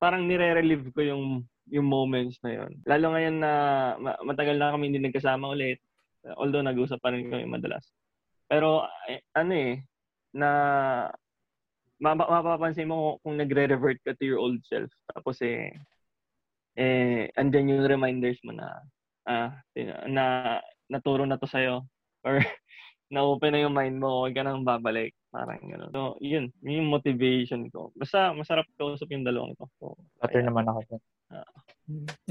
parang 0.00 0.24
nire-relieve 0.24 0.92
ko 0.92 1.00
yung 1.04 1.24
yung 1.70 1.86
moments 1.86 2.42
na 2.42 2.50
yon. 2.58 2.70
Lalo 2.84 3.14
ngayon 3.14 3.36
na 3.38 3.52
matagal 4.26 4.58
na 4.58 4.74
kami 4.74 4.90
hindi 4.90 5.00
nagkasama 5.00 5.54
ulit. 5.54 5.78
Although 6.36 6.66
nag-usap 6.66 7.00
pa 7.00 7.14
rin 7.14 7.30
kami 7.30 7.48
madalas. 7.48 7.86
Pero 8.50 8.84
eh, 9.08 9.22
ano 9.38 9.52
eh, 9.54 9.80
na 10.34 10.50
mapapansin 12.02 12.90
mo 12.90 13.22
kung 13.22 13.38
nagre-revert 13.38 14.02
ka 14.02 14.12
to 14.18 14.24
your 14.26 14.40
old 14.42 14.60
self. 14.66 14.90
Tapos 15.14 15.38
eh, 15.46 15.70
eh, 16.74 17.30
andyan 17.38 17.76
yung 17.76 17.86
reminders 17.86 18.40
mo 18.42 18.52
na, 18.56 18.68
ah, 19.28 19.54
na, 20.08 20.24
naturo 20.90 21.24
na 21.28 21.38
to 21.38 21.46
sa'yo. 21.46 21.86
Or, 22.26 22.40
na-open 23.14 23.52
na 23.54 23.62
yung 23.68 23.76
mind 23.76 23.96
mo, 24.00 24.24
huwag 24.24 24.34
ka 24.34 24.42
nang 24.42 24.66
babalik. 24.66 25.12
Parang 25.30 25.62
gano'n. 25.62 25.94
So, 25.94 26.18
yun. 26.18 26.50
Yun 26.66 26.82
yung 26.82 26.90
motivation 26.90 27.70
ko. 27.70 27.94
Basta, 27.94 28.34
masarap 28.34 28.66
kausap 28.74 29.06
yung 29.14 29.22
dalawang 29.22 29.54
ito. 29.54 29.66
So, 29.78 29.94
Pattern 30.18 30.50
naman 30.50 30.66
ako. 30.66 30.98
Uh, 31.30 31.46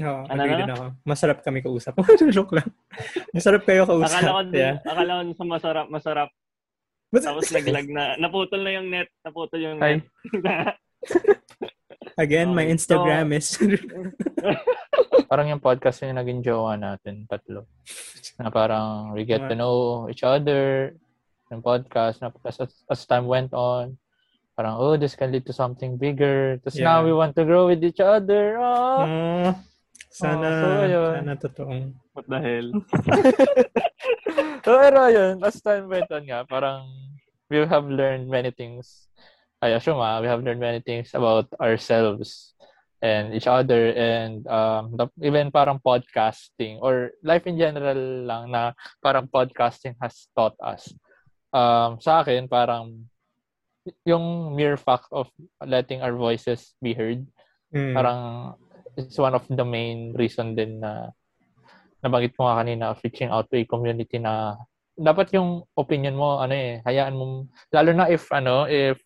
Oo, 0.04 0.20
ano 0.28 0.40
agree 0.44 0.60
din 0.60 0.72
ako. 0.72 0.84
Masarap 1.08 1.38
kami 1.40 1.64
kausap. 1.64 1.96
Joke 2.36 2.60
lang. 2.60 2.68
Masarap 3.32 3.64
kayo 3.64 3.88
kausap. 3.88 4.20
Akala 4.20 4.36
ko, 4.36 4.42
din, 4.52 4.60
yeah. 4.60 4.76
akala 4.84 5.24
ko 5.24 5.32
sa 5.32 5.46
masarap, 5.48 5.86
masarap. 5.88 6.28
But, 7.10 7.24
Tapos 7.24 7.48
naglag 7.50 7.88
na. 7.88 8.20
Naputol 8.20 8.60
na 8.62 8.70
yung 8.76 8.88
net. 8.92 9.08
Naputol 9.24 9.60
yung 9.64 9.80
net. 9.80 10.04
Again, 12.20 12.52
my 12.52 12.68
Instagram 12.68 13.32
so, 13.32 13.36
is... 13.40 13.48
parang 15.30 15.48
yung 15.48 15.62
podcast 15.62 16.04
yung 16.04 16.20
naging 16.20 16.44
jowa 16.44 16.76
natin, 16.76 17.24
tatlo. 17.24 17.64
Na 18.36 18.52
parang 18.52 19.16
we 19.16 19.24
get 19.24 19.40
to 19.48 19.56
know 19.56 20.04
each 20.12 20.20
other, 20.20 20.92
yung 21.50 21.62
podcast, 21.62 22.22
na 22.22 22.30
as, 22.46 22.58
as 22.86 23.00
time 23.06 23.26
went 23.26 23.52
on, 23.52 23.98
parang, 24.54 24.78
oh, 24.78 24.96
this 24.96 25.18
can 25.18 25.34
lead 25.34 25.44
to 25.46 25.52
something 25.52 25.98
bigger. 25.98 26.62
Tapos 26.62 26.78
yeah. 26.78 26.86
now 26.86 26.98
we 27.04 27.12
want 27.12 27.34
to 27.34 27.44
grow 27.44 27.66
with 27.66 27.82
each 27.82 28.00
other. 28.00 28.56
Oh. 28.58 29.02
Uh, 29.02 29.52
sana, 30.10 30.46
oh, 30.46 30.86
so, 30.86 30.98
sana 31.18 31.34
totoong. 31.36 31.84
What 32.14 32.26
the 32.30 32.38
hell? 32.38 32.68
so, 34.62 34.70
pero 34.82 35.06
yun, 35.10 35.42
as 35.42 35.58
time 35.62 35.90
went 35.90 36.10
on 36.10 36.22
nga, 36.26 36.46
parang 36.46 36.86
we 37.50 37.58
have 37.62 37.86
learned 37.86 38.30
many 38.30 38.50
things. 38.50 39.10
I 39.60 39.76
assume 39.76 39.98
ah, 39.98 40.22
we 40.22 40.28
have 40.30 40.42
learned 40.42 40.62
many 40.62 40.80
things 40.80 41.12
about 41.12 41.50
ourselves 41.60 42.54
and 43.02 43.32
each 43.32 43.48
other 43.48 43.92
and 43.96 44.46
um, 44.46 44.96
the, 44.96 45.08
even 45.24 45.50
parang 45.50 45.80
podcasting 45.80 46.78
or 46.80 47.16
life 47.24 47.46
in 47.48 47.56
general 47.56 47.96
lang 48.28 48.52
na 48.52 48.72
parang 49.00 49.28
podcasting 49.28 49.96
has 50.00 50.28
taught 50.36 50.56
us. 50.60 50.92
Um, 51.50 51.98
sa 51.98 52.22
akin, 52.22 52.46
parang 52.46 53.06
yung 54.06 54.54
mere 54.54 54.76
fact 54.76 55.10
of 55.10 55.26
letting 55.64 56.02
our 56.02 56.14
voices 56.14 56.74
be 56.78 56.94
heard, 56.94 57.26
mm. 57.74 57.94
parang 57.94 58.54
it's 58.96 59.18
one 59.18 59.34
of 59.34 59.46
the 59.48 59.64
main 59.64 60.12
reason 60.14 60.54
din 60.54 60.82
na 60.82 61.10
nabanggit 62.00 62.34
mo 62.36 62.48
nga 62.48 62.58
kanina 62.64 62.84
of 62.92 63.00
reaching 63.04 63.28
out 63.28 63.46
to 63.48 63.60
a 63.60 63.68
community 63.68 64.16
na 64.18 64.56
dapat 64.96 65.32
yung 65.36 65.64
opinion 65.76 66.16
mo 66.16 66.40
ano 66.40 66.52
eh 66.52 66.80
hayaan 66.84 67.16
mo 67.16 67.48
lalo 67.72 67.90
na 67.92 68.08
if 68.08 68.28
ano 68.32 68.68
if 68.68 69.00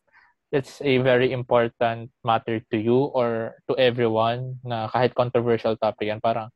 it's 0.55 0.79
a 0.83 0.99
very 1.03 1.35
important 1.35 2.11
matter 2.23 2.63
to 2.71 2.79
you 2.79 3.11
or 3.15 3.59
to 3.67 3.75
everyone 3.79 4.59
na 4.63 4.87
kahit 4.91 5.15
controversial 5.15 5.75
topic 5.79 6.11
yan 6.11 6.23
parang 6.23 6.51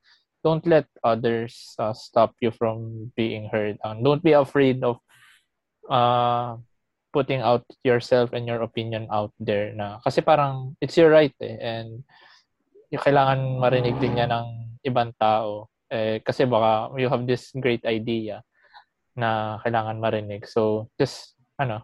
don't 0.46 0.66
let 0.66 0.86
others 1.02 1.74
uh, 1.82 1.94
stop 1.94 2.34
you 2.38 2.54
from 2.54 3.10
being 3.18 3.50
heard 3.50 3.74
um, 3.82 4.02
don't 4.02 4.22
be 4.22 4.34
afraid 4.34 4.82
of 4.86 4.98
uh, 5.88 6.56
putting 7.12 7.40
out 7.40 7.64
yourself 7.82 8.32
and 8.36 8.44
your 8.44 8.60
opinion 8.62 9.08
out 9.10 9.32
there 9.40 9.72
na 9.72 9.98
kasi 10.04 10.20
parang 10.20 10.76
it's 10.78 10.96
your 10.96 11.08
right 11.08 11.34
eh 11.40 11.56
and 11.58 12.04
yung 12.92 13.02
kailangan 13.02 13.58
marinig 13.58 13.96
din 14.00 14.16
niya 14.16 14.28
ng 14.28 14.78
ibang 14.84 15.12
tao 15.16 15.72
eh 15.88 16.20
kasi 16.20 16.44
baka 16.44 16.92
you 17.00 17.08
have 17.08 17.24
this 17.24 17.50
great 17.56 17.82
idea 17.88 18.44
na 19.16 19.58
kailangan 19.64 19.98
marinig 19.98 20.44
so 20.44 20.86
just 21.00 21.34
ano 21.56 21.82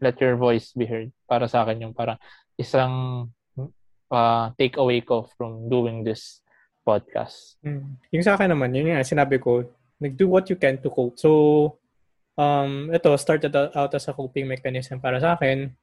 let 0.00 0.16
your 0.18 0.34
voice 0.34 0.72
be 0.72 0.88
heard 0.88 1.12
para 1.28 1.44
sa 1.46 1.62
akin 1.62 1.88
yung 1.88 1.94
parang 1.94 2.16
isang 2.56 3.28
uh, 4.10 4.50
take 4.56 4.76
away 4.76 5.00
ko 5.00 5.28
from 5.36 5.68
doing 5.68 6.02
this 6.02 6.40
podcast. 6.88 7.60
Mm. 7.60 8.00
Yung 8.16 8.24
sa 8.24 8.34
akin 8.34 8.48
naman, 8.56 8.72
yun 8.72 8.88
nga, 8.90 9.04
sinabi 9.04 9.36
ko, 9.36 9.64
nag-do 10.00 10.24
what 10.30 10.48
you 10.48 10.56
can 10.56 10.80
to 10.80 10.88
cope. 10.88 11.20
So, 11.20 11.76
um, 12.38 12.94
ito 12.94 13.10
started 13.18 13.52
out 13.52 13.92
as 13.92 14.06
a 14.06 14.14
coping 14.14 14.46
mechanism 14.46 15.02
para 15.02 15.18
sa 15.18 15.34
akin 15.34 15.74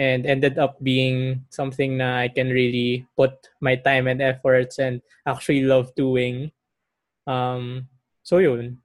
and 0.00 0.24
ended 0.24 0.56
up 0.56 0.80
being 0.80 1.44
something 1.52 2.00
na 2.00 2.24
I 2.24 2.28
can 2.32 2.48
really 2.48 3.04
put 3.14 3.36
my 3.60 3.76
time 3.76 4.08
and 4.08 4.24
efforts 4.24 4.80
and 4.80 5.04
actually 5.28 5.62
love 5.68 5.92
doing. 5.94 6.50
Um, 7.28 7.92
so 8.24 8.40
yun. 8.40 8.80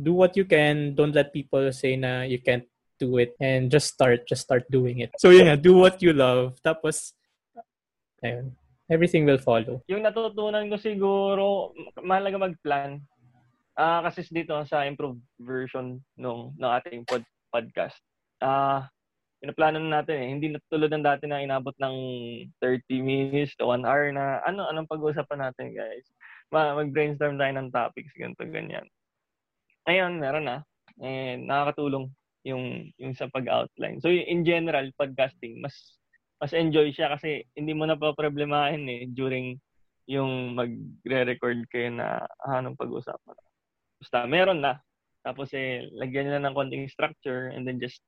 do 0.00 0.12
what 0.12 0.36
you 0.36 0.44
can. 0.44 0.94
Don't 0.94 1.14
let 1.14 1.32
people 1.32 1.70
say 1.72 1.96
na 1.96 2.22
you 2.22 2.38
can't 2.38 2.66
do 2.98 3.18
it. 3.18 3.34
And 3.40 3.70
just 3.70 3.94
start. 3.94 4.26
Just 4.26 4.42
start 4.42 4.66
doing 4.70 5.00
it. 5.00 5.14
So 5.18 5.30
yun 5.30 5.46
nga, 5.46 5.56
do 5.56 5.74
what 5.78 6.02
you 6.02 6.12
love. 6.12 6.58
Tapos, 6.62 7.14
ayun, 8.22 8.52
everything 8.90 9.24
will 9.26 9.38
follow. 9.38 9.82
Yung 9.86 10.02
natutunan 10.02 10.66
ko 10.70 10.76
siguro, 10.78 11.74
mahalaga 12.02 12.50
mag-plan. 12.50 13.02
Ah, 13.74 14.06
kasi 14.06 14.22
dito 14.30 14.54
sa 14.70 14.86
improved 14.86 15.22
version 15.42 15.98
nung 16.14 16.54
ng 16.54 16.72
ating 16.78 17.02
pod, 17.02 17.26
podcast. 17.50 17.98
Ah, 18.38 18.86
pinaplano 19.42 19.82
na 19.82 20.00
natin 20.00 20.16
eh. 20.22 20.28
Hindi 20.30 20.46
tulad 20.70 20.94
ng 20.94 21.02
dati 21.02 21.26
na 21.26 21.42
inabot 21.42 21.74
ng 21.82 21.96
30 22.62 23.02
minutes 23.02 23.58
to 23.58 23.66
1 23.66 23.82
hour 23.82 24.14
na 24.14 24.38
ano 24.46 24.70
anong 24.70 24.86
pag-uusapan 24.86 25.50
natin, 25.50 25.74
guys. 25.74 26.06
Ma 26.54 26.72
mag-brainstorm 26.78 27.34
tayo 27.34 27.52
ng 27.58 27.74
topics 27.74 28.14
ganito 28.14 28.46
ganyan. 28.46 28.86
Ngayon, 29.90 30.12
meron 30.22 30.46
na. 30.46 30.58
And 31.02 31.50
nakakatulong 31.50 32.06
yung 32.46 32.94
yung 33.00 33.12
sa 33.18 33.26
pag-outline. 33.32 33.98
So 33.98 34.08
in 34.12 34.46
general, 34.46 34.86
podcasting 34.94 35.58
mas 35.58 35.74
mas 36.38 36.52
enjoy 36.54 36.94
siya 36.94 37.10
kasi 37.10 37.42
hindi 37.58 37.72
mo 37.74 37.88
na 37.88 37.98
pa 37.98 38.14
problemahin 38.14 38.86
eh 38.86 39.02
during 39.10 39.58
yung 40.06 40.52
magre-record 40.54 41.64
kayo 41.72 41.90
na 41.90 42.22
ah, 42.44 42.60
anong 42.60 42.76
pag-usapan. 42.78 43.34
Basta 44.00 44.26
meron 44.26 44.60
na. 44.60 44.80
Tapos 45.24 45.48
eh 45.56 45.88
lagyan 45.96 46.28
nyo 46.28 46.32
na 46.36 46.44
ng 46.50 46.56
konting 46.56 46.84
structure 46.90 47.48
and 47.52 47.64
then 47.64 47.80
just 47.80 48.04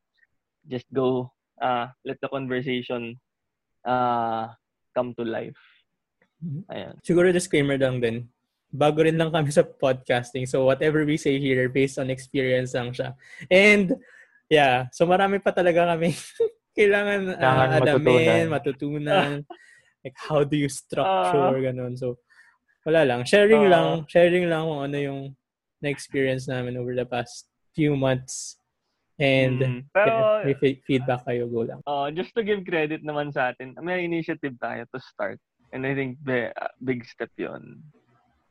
just 0.68 0.84
go 0.92 1.32
uh, 1.62 1.88
let 2.04 2.20
the 2.20 2.28
conversation 2.28 3.16
uh, 3.88 4.52
come 4.92 5.16
to 5.16 5.24
life. 5.24 5.56
Ayan. 6.68 7.00
Siguro 7.00 7.32
disclaimer 7.32 7.80
lang 7.80 8.00
din. 8.00 8.28
Bago 8.68 9.00
rin 9.00 9.16
lang 9.16 9.32
kami 9.32 9.48
sa 9.56 9.64
podcasting. 9.64 10.44
So 10.44 10.68
whatever 10.68 11.04
we 11.08 11.16
say 11.16 11.40
here 11.40 11.68
based 11.72 11.96
on 11.96 12.12
experience 12.12 12.76
lang 12.76 12.92
siya. 12.92 13.16
And 13.48 13.96
yeah, 14.52 14.92
so 14.92 15.08
marami 15.08 15.40
pa 15.40 15.50
talaga 15.56 15.96
kami 15.96 16.12
kailangan 16.76 17.20
uh, 17.32 17.40
Kailangan 17.40 17.70
adamin, 17.80 18.44
matutunan. 18.52 19.30
like 20.04 20.16
how 20.20 20.44
do 20.44 20.54
you 20.60 20.68
structure, 20.68 21.56
ganun. 21.64 21.96
So 21.96 22.20
wala 22.84 23.02
lang. 23.08 23.24
Sharing 23.24 23.66
Ah. 23.66 23.72
lang. 23.72 23.86
Sharing 24.06 24.46
lang 24.46 24.68
kung 24.68 24.82
ano 24.84 24.98
yung 25.00 25.20
na-experience 25.80 26.46
namin 26.46 26.76
over 26.76 26.92
the 26.92 27.04
past 27.04 27.46
few 27.72 27.94
months. 27.94 28.56
And 29.16 29.60
Mm. 29.60 29.80
Pero, 29.96 30.12
yeah, 30.12 30.44
may 30.44 30.54
fe- 30.54 30.82
feedback 30.84 31.24
kayo, 31.24 31.48
go 31.48 31.64
lang. 31.64 31.80
uh, 31.84 32.12
just 32.12 32.36
to 32.36 32.44
give 32.44 32.60
credit 32.62 33.00
naman 33.00 33.32
sa 33.32 33.48
atin, 33.50 33.72
may 33.80 34.04
initiative 34.04 34.56
tayo 34.60 34.84
to 34.92 35.00
start. 35.00 35.40
And 35.72 35.88
I 35.88 35.96
think 35.96 36.20
the, 36.20 36.52
uh, 36.52 36.72
big 36.78 37.00
step 37.08 37.32
yon. 37.36 37.80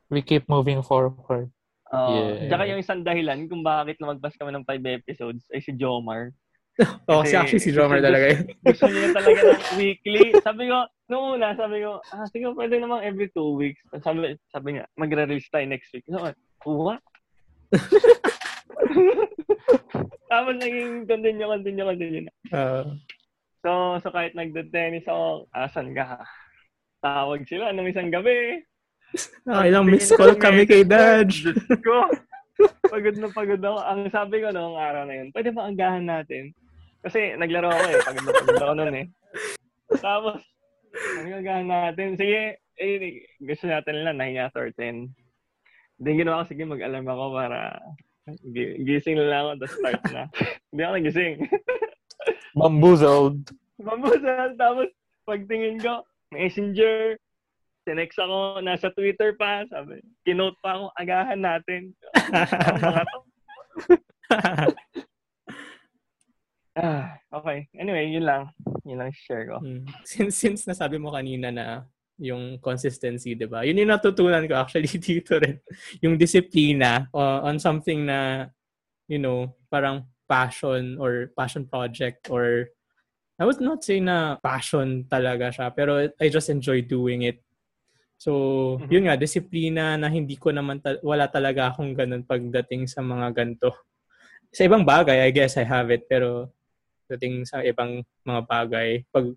We 0.10 0.26
keep 0.26 0.50
moving 0.50 0.82
forward. 0.82 1.54
Uh, 1.90 2.10
Yeah. 2.42 2.50
Tsaka 2.50 2.64
yung 2.66 2.82
isang 2.82 3.02
dahilan 3.06 3.46
kung 3.46 3.62
bakit 3.62 4.02
lumagpas 4.02 4.34
kami 4.38 4.58
ng 4.58 4.66
5 4.66 4.82
episodes 4.90 5.46
ay 5.54 5.62
si 5.62 5.70
Jomar. 5.74 6.34
Oh, 7.08 7.24
Kasi- 7.24 7.32
kasi 7.32 7.36
actually 7.40 7.64
si 7.64 7.72
kasi 7.72 8.02
talaga 8.04 8.26
yun. 8.36 8.42
Gusto 8.68 8.86
niya 8.92 9.10
talaga 9.16 9.40
ng 9.48 9.78
weekly. 9.80 10.24
Sabi 10.44 10.64
ko, 10.68 10.78
noong 11.08 11.40
una, 11.40 11.56
sabi 11.56 11.78
ko, 11.86 12.04
ah, 12.12 12.26
sige, 12.28 12.52
pwede 12.52 12.82
namang 12.82 13.06
every 13.06 13.30
two 13.32 13.56
weeks. 13.56 13.80
Sabi, 14.04 14.36
sabi 14.52 14.68
niya, 14.76 14.84
magre-release 15.00 15.48
tayo 15.48 15.64
next 15.72 15.88
week. 15.96 16.04
So, 16.12 16.20
what? 16.68 17.00
Tapos 20.32 20.54
naging 20.60 21.08
continue, 21.08 21.48
continue, 21.48 21.86
continue 21.86 22.24
na. 22.28 22.34
Uh, 22.52 22.86
So, 23.66 23.98
so 24.06 24.14
kahit 24.14 24.38
nagde-tennis 24.38 25.10
ako, 25.10 25.50
asan 25.58 25.98
ka? 25.98 26.22
Tawag 27.02 27.50
sila 27.50 27.74
nung 27.74 27.90
isang 27.90 28.14
gabi. 28.14 28.62
ah, 29.50 29.66
ilang 29.66 29.90
missed 29.90 30.14
call 30.14 30.38
kami 30.38 30.70
kay. 30.70 30.86
Diyos 30.86 31.58
ko. 31.82 32.06
Pagod 32.86 33.18
na 33.18 33.34
pagod 33.34 33.58
ako. 33.58 33.82
Ang 33.82 34.02
sabi 34.14 34.46
ko 34.46 34.54
noong 34.54 34.78
araw 34.78 35.10
na 35.10 35.18
yun, 35.18 35.34
pwede 35.34 35.50
ba 35.50 35.66
anggahan 35.66 36.06
natin? 36.06 36.54
Kasi 37.02 37.34
naglaro 37.42 37.74
ako 37.74 37.86
eh. 37.90 37.98
Pagod 38.06 38.22
na 38.22 38.32
pagod 38.38 38.62
ako 38.62 38.74
noon 38.78 38.96
eh. 39.02 39.08
Tapos, 39.98 40.38
anggahan 41.26 41.66
natin. 41.66 42.08
Sige, 42.22 42.62
eh, 42.78 43.26
gusto 43.42 43.66
natin 43.66 44.06
lang, 44.06 44.22
9 44.22 44.46
after 44.46 44.70
10. 44.78 45.10
Then 46.00 46.20
ginawa 46.20 46.44
ko, 46.44 46.50
sige, 46.52 46.64
mag-alarm 46.68 47.08
ako 47.08 47.26
para 47.36 47.60
gi- 48.52 48.84
gising 48.84 49.16
na 49.16 49.30
lang 49.30 49.42
ako, 49.42 49.52
tapos 49.64 49.76
start 49.80 50.02
na. 50.12 50.24
Hindi 50.72 50.82
ako 50.84 50.94
nagising. 51.00 51.36
Bamboozled. 52.60 53.40
Mabusan. 53.80 54.56
Tapos, 54.56 54.88
pagtingin 55.28 55.80
ko, 55.84 56.04
messenger, 56.32 57.20
tinext 57.84 58.18
ako, 58.18 58.64
nasa 58.64 58.88
Twitter 58.96 59.36
pa, 59.36 59.68
sabi, 59.68 60.00
kinote 60.24 60.58
pa 60.64 60.80
ako, 60.80 60.86
agahan 60.96 61.42
natin. 61.42 61.82
Ah, 66.76 67.16
okay. 67.32 67.72
Anyway, 67.80 68.12
yun 68.12 68.28
lang. 68.28 68.52
Yun 68.84 69.00
lang 69.00 69.12
share 69.16 69.48
ko. 69.48 69.64
Mm. 69.64 69.88
since 70.04 70.36
since 70.36 70.68
nasabi 70.68 71.00
mo 71.00 71.16
kanina 71.16 71.48
na 71.48 71.88
yung 72.20 72.58
consistency, 72.64 73.36
'di 73.36 73.48
ba? 73.48 73.64
Yun 73.68 73.84
yung 73.84 73.92
natutunan 73.92 74.48
ko 74.48 74.56
actually 74.56 74.88
dito 75.00 75.36
rin. 75.40 75.60
Yung 76.00 76.16
disiplina 76.16 77.08
uh, 77.12 77.44
on 77.44 77.60
something 77.60 78.08
na 78.08 78.50
you 79.06 79.22
know, 79.22 79.54
parang 79.70 80.02
passion 80.26 80.98
or 80.98 81.30
passion 81.38 81.70
project 81.70 82.26
or 82.34 82.70
I 83.38 83.44
would 83.44 83.60
not 83.60 83.84
say 83.84 84.00
na 84.00 84.40
passion 84.40 85.04
talaga 85.12 85.52
siya, 85.52 85.68
pero 85.76 86.08
I 86.08 86.26
just 86.32 86.48
enjoy 86.50 86.82
doing 86.88 87.28
it. 87.28 87.44
So, 88.16 88.32
Mhm. 88.80 88.90
yun 88.90 89.04
nga, 89.12 89.20
disiplina 89.20 90.00
na 90.00 90.08
hindi 90.08 90.40
ko 90.40 90.56
naman, 90.56 90.80
ta- 90.80 91.04
wala 91.04 91.28
talaga 91.28 91.68
akong 91.70 91.92
ganun 91.94 92.24
pagdating 92.24 92.88
sa 92.88 93.04
mga 93.04 93.36
ganto. 93.36 93.76
Sa 94.56 94.64
ibang 94.64 94.88
bagay, 94.88 95.28
I 95.28 95.36
guess 95.36 95.60
I 95.60 95.68
have 95.68 95.92
it, 95.92 96.08
pero 96.08 96.48
dating 97.12 97.44
sa 97.44 97.60
ibang 97.62 98.02
mga 98.24 98.42
bagay, 98.48 99.04
pag 99.12 99.28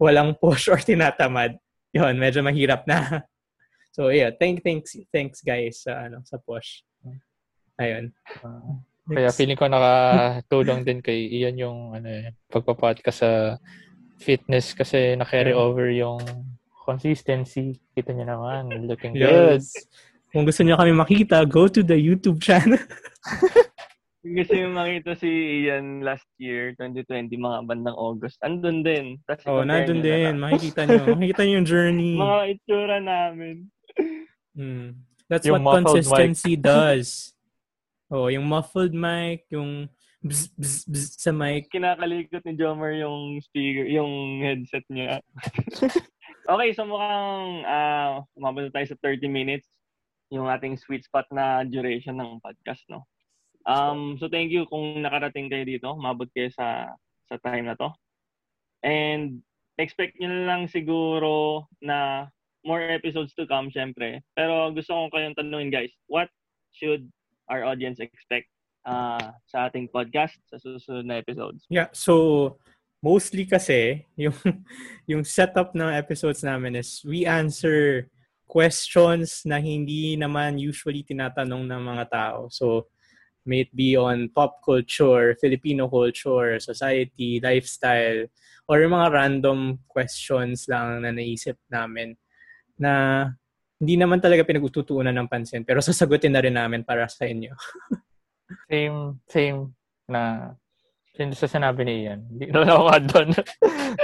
walang 0.00 0.32
push 0.40 0.66
or 0.72 0.80
tinatamad, 0.80 1.60
yun, 1.94 2.14
medyo 2.18 2.42
mahirap 2.42 2.84
na. 2.84 3.22
So, 3.94 4.10
yeah, 4.10 4.34
thank, 4.34 4.66
thanks, 4.66 4.98
thanks 5.14 5.38
guys 5.38 5.86
sa, 5.86 6.10
ano, 6.10 6.18
sa 6.26 6.34
push. 6.36 6.82
Ayun. 7.78 8.10
Ah, 8.42 8.82
Kaya 9.06 9.30
feeling 9.30 9.54
ko 9.54 9.70
nakatulong 9.70 10.82
din 10.82 10.98
kay 10.98 11.30
Ian 11.30 11.54
yung 11.54 11.78
ano, 11.94 12.08
eh, 12.10 12.34
pagpapodcast 12.50 13.18
sa 13.22 13.30
fitness 14.18 14.74
kasi 14.74 15.14
na-carry 15.14 15.54
Yeah. 15.54 15.62
over 15.62 15.86
yung 15.90 16.18
consistency. 16.84 17.78
Kita 17.94 18.10
niyo 18.10 18.26
naman, 18.26 18.90
looking 18.90 19.14
good. 19.14 19.62
Yes. 19.62 19.70
Kung 20.34 20.42
gusto 20.42 20.66
niyo 20.66 20.74
kami 20.74 20.90
makita, 20.90 21.46
go 21.46 21.70
to 21.70 21.86
the 21.86 21.94
YouTube 21.94 22.42
channel. 22.42 22.78
Kasi 24.24 24.64
yung 24.64 24.72
makita 24.72 25.12
si 25.20 25.28
Ian 25.68 26.00
last 26.00 26.24
year, 26.40 26.72
2020, 26.80 27.28
mga 27.36 27.68
bandang 27.68 27.98
August, 28.00 28.40
andun 28.40 28.80
din. 28.80 29.20
Tapos 29.28 29.44
oh, 29.44 29.60
nandun 29.60 30.00
nyo 30.00 30.08
na 30.08 30.08
din. 30.08 30.24
lang. 30.24 30.36
Makikita 30.40 30.80
niyo. 30.88 31.02
Makikita 31.12 31.42
niyo 31.44 31.54
yung 31.60 31.68
journey. 31.68 32.14
Mga 32.24 32.44
itsura 32.56 32.98
namin. 33.04 33.56
Hmm. 34.56 35.04
That's 35.28 35.44
Yung 35.44 35.60
what 35.60 35.84
consistency 35.84 36.56
does. 36.56 37.36
Oh, 38.08 38.28
yung 38.28 38.48
muffled 38.48 38.92
mic, 38.96 39.44
yung 39.52 39.88
bzz, 40.24 40.52
bzz, 40.56 40.80
bzz 40.88 41.10
sa 41.20 41.32
mic. 41.32 41.68
kinakalikot 41.72 42.44
ni 42.44 42.54
Jomer 42.56 42.96
yung 43.00 43.40
speaker, 43.44 43.84
yung 43.88 44.40
headset 44.44 44.84
niya. 44.88 45.20
okay, 46.52 46.70
so 46.72 46.84
mukhang 46.84 47.64
uh, 47.64 48.20
umabot 48.36 48.68
na 48.68 48.72
tayo 48.72 48.86
sa 48.88 48.96
30 49.00 49.28
minutes 49.28 49.68
yung 50.32 50.48
ating 50.48 50.76
sweet 50.80 51.04
spot 51.04 51.28
na 51.32 51.64
duration 51.64 52.16
ng 52.16 52.40
podcast, 52.40 52.84
no? 52.88 53.04
Um, 53.64 54.20
so 54.20 54.28
thank 54.28 54.52
you 54.52 54.68
kung 54.68 55.00
nakarating 55.00 55.48
kayo 55.48 55.64
dito, 55.64 55.88
umabot 55.96 56.28
kayo 56.36 56.52
sa 56.52 56.92
sa 57.28 57.40
time 57.40 57.72
na 57.72 57.76
to. 57.80 57.88
And 58.84 59.40
expect 59.80 60.20
nyo 60.20 60.28
lang 60.44 60.68
siguro 60.68 61.64
na 61.80 62.28
more 62.64 62.84
episodes 62.84 63.32
to 63.36 63.48
come, 63.48 63.72
syempre. 63.72 64.20
Pero 64.36 64.72
gusto 64.72 64.92
ko 64.92 65.02
kayong 65.12 65.36
tanungin, 65.36 65.72
guys, 65.72 65.92
what 66.08 66.28
should 66.72 67.08
our 67.48 67.64
audience 67.64 68.00
expect 68.00 68.48
uh, 68.88 69.32
sa 69.48 69.68
ating 69.68 69.88
podcast 69.92 70.36
sa 70.48 70.56
susunod 70.60 71.04
na 71.08 71.20
episodes? 71.20 71.64
Yeah, 71.68 71.92
so 71.92 72.56
mostly 73.04 73.44
kasi 73.44 74.04
yung 74.24 74.36
yung 75.04 75.22
setup 75.24 75.76
ng 75.76 75.92
episodes 75.92 76.40
namin 76.40 76.80
is 76.80 77.04
we 77.04 77.28
answer 77.28 78.08
questions 78.48 79.44
na 79.44 79.60
hindi 79.60 80.16
naman 80.16 80.60
usually 80.60 81.04
tinatanong 81.04 81.68
ng 81.68 81.82
mga 81.84 82.04
tao. 82.12 82.40
So 82.48 82.92
may 83.44 83.68
it 83.68 83.72
be 83.76 83.96
on 83.96 84.28
pop 84.32 84.64
culture, 84.64 85.36
Filipino 85.40 85.88
culture, 85.88 86.58
society, 86.58 87.40
lifestyle, 87.40 88.24
or 88.68 88.80
yung 88.80 88.96
mga 88.96 89.12
random 89.12 89.78
questions 89.88 90.64
lang 90.68 91.04
na 91.04 91.12
naisip 91.12 91.60
namin 91.68 92.16
na 92.80 93.28
hindi 93.78 94.00
naman 94.00 94.18
talaga 94.18 94.48
pinag-ututuunan 94.48 95.12
ng 95.12 95.28
pansin 95.28 95.62
pero 95.62 95.84
sasagutin 95.84 96.32
na 96.32 96.40
rin 96.40 96.56
namin 96.56 96.80
para 96.82 97.04
sa 97.06 97.28
inyo. 97.28 97.52
Same, 98.68 99.18
same 99.24 99.72
na 100.04 100.52
yun 101.16 101.32
sa 101.32 101.48
sinabi 101.48 101.80
ni 101.86 102.04
Ian. 102.04 102.26
Hindi 102.28 102.52
na 102.52 102.60
ako 102.66 102.92
doon. 103.08 103.28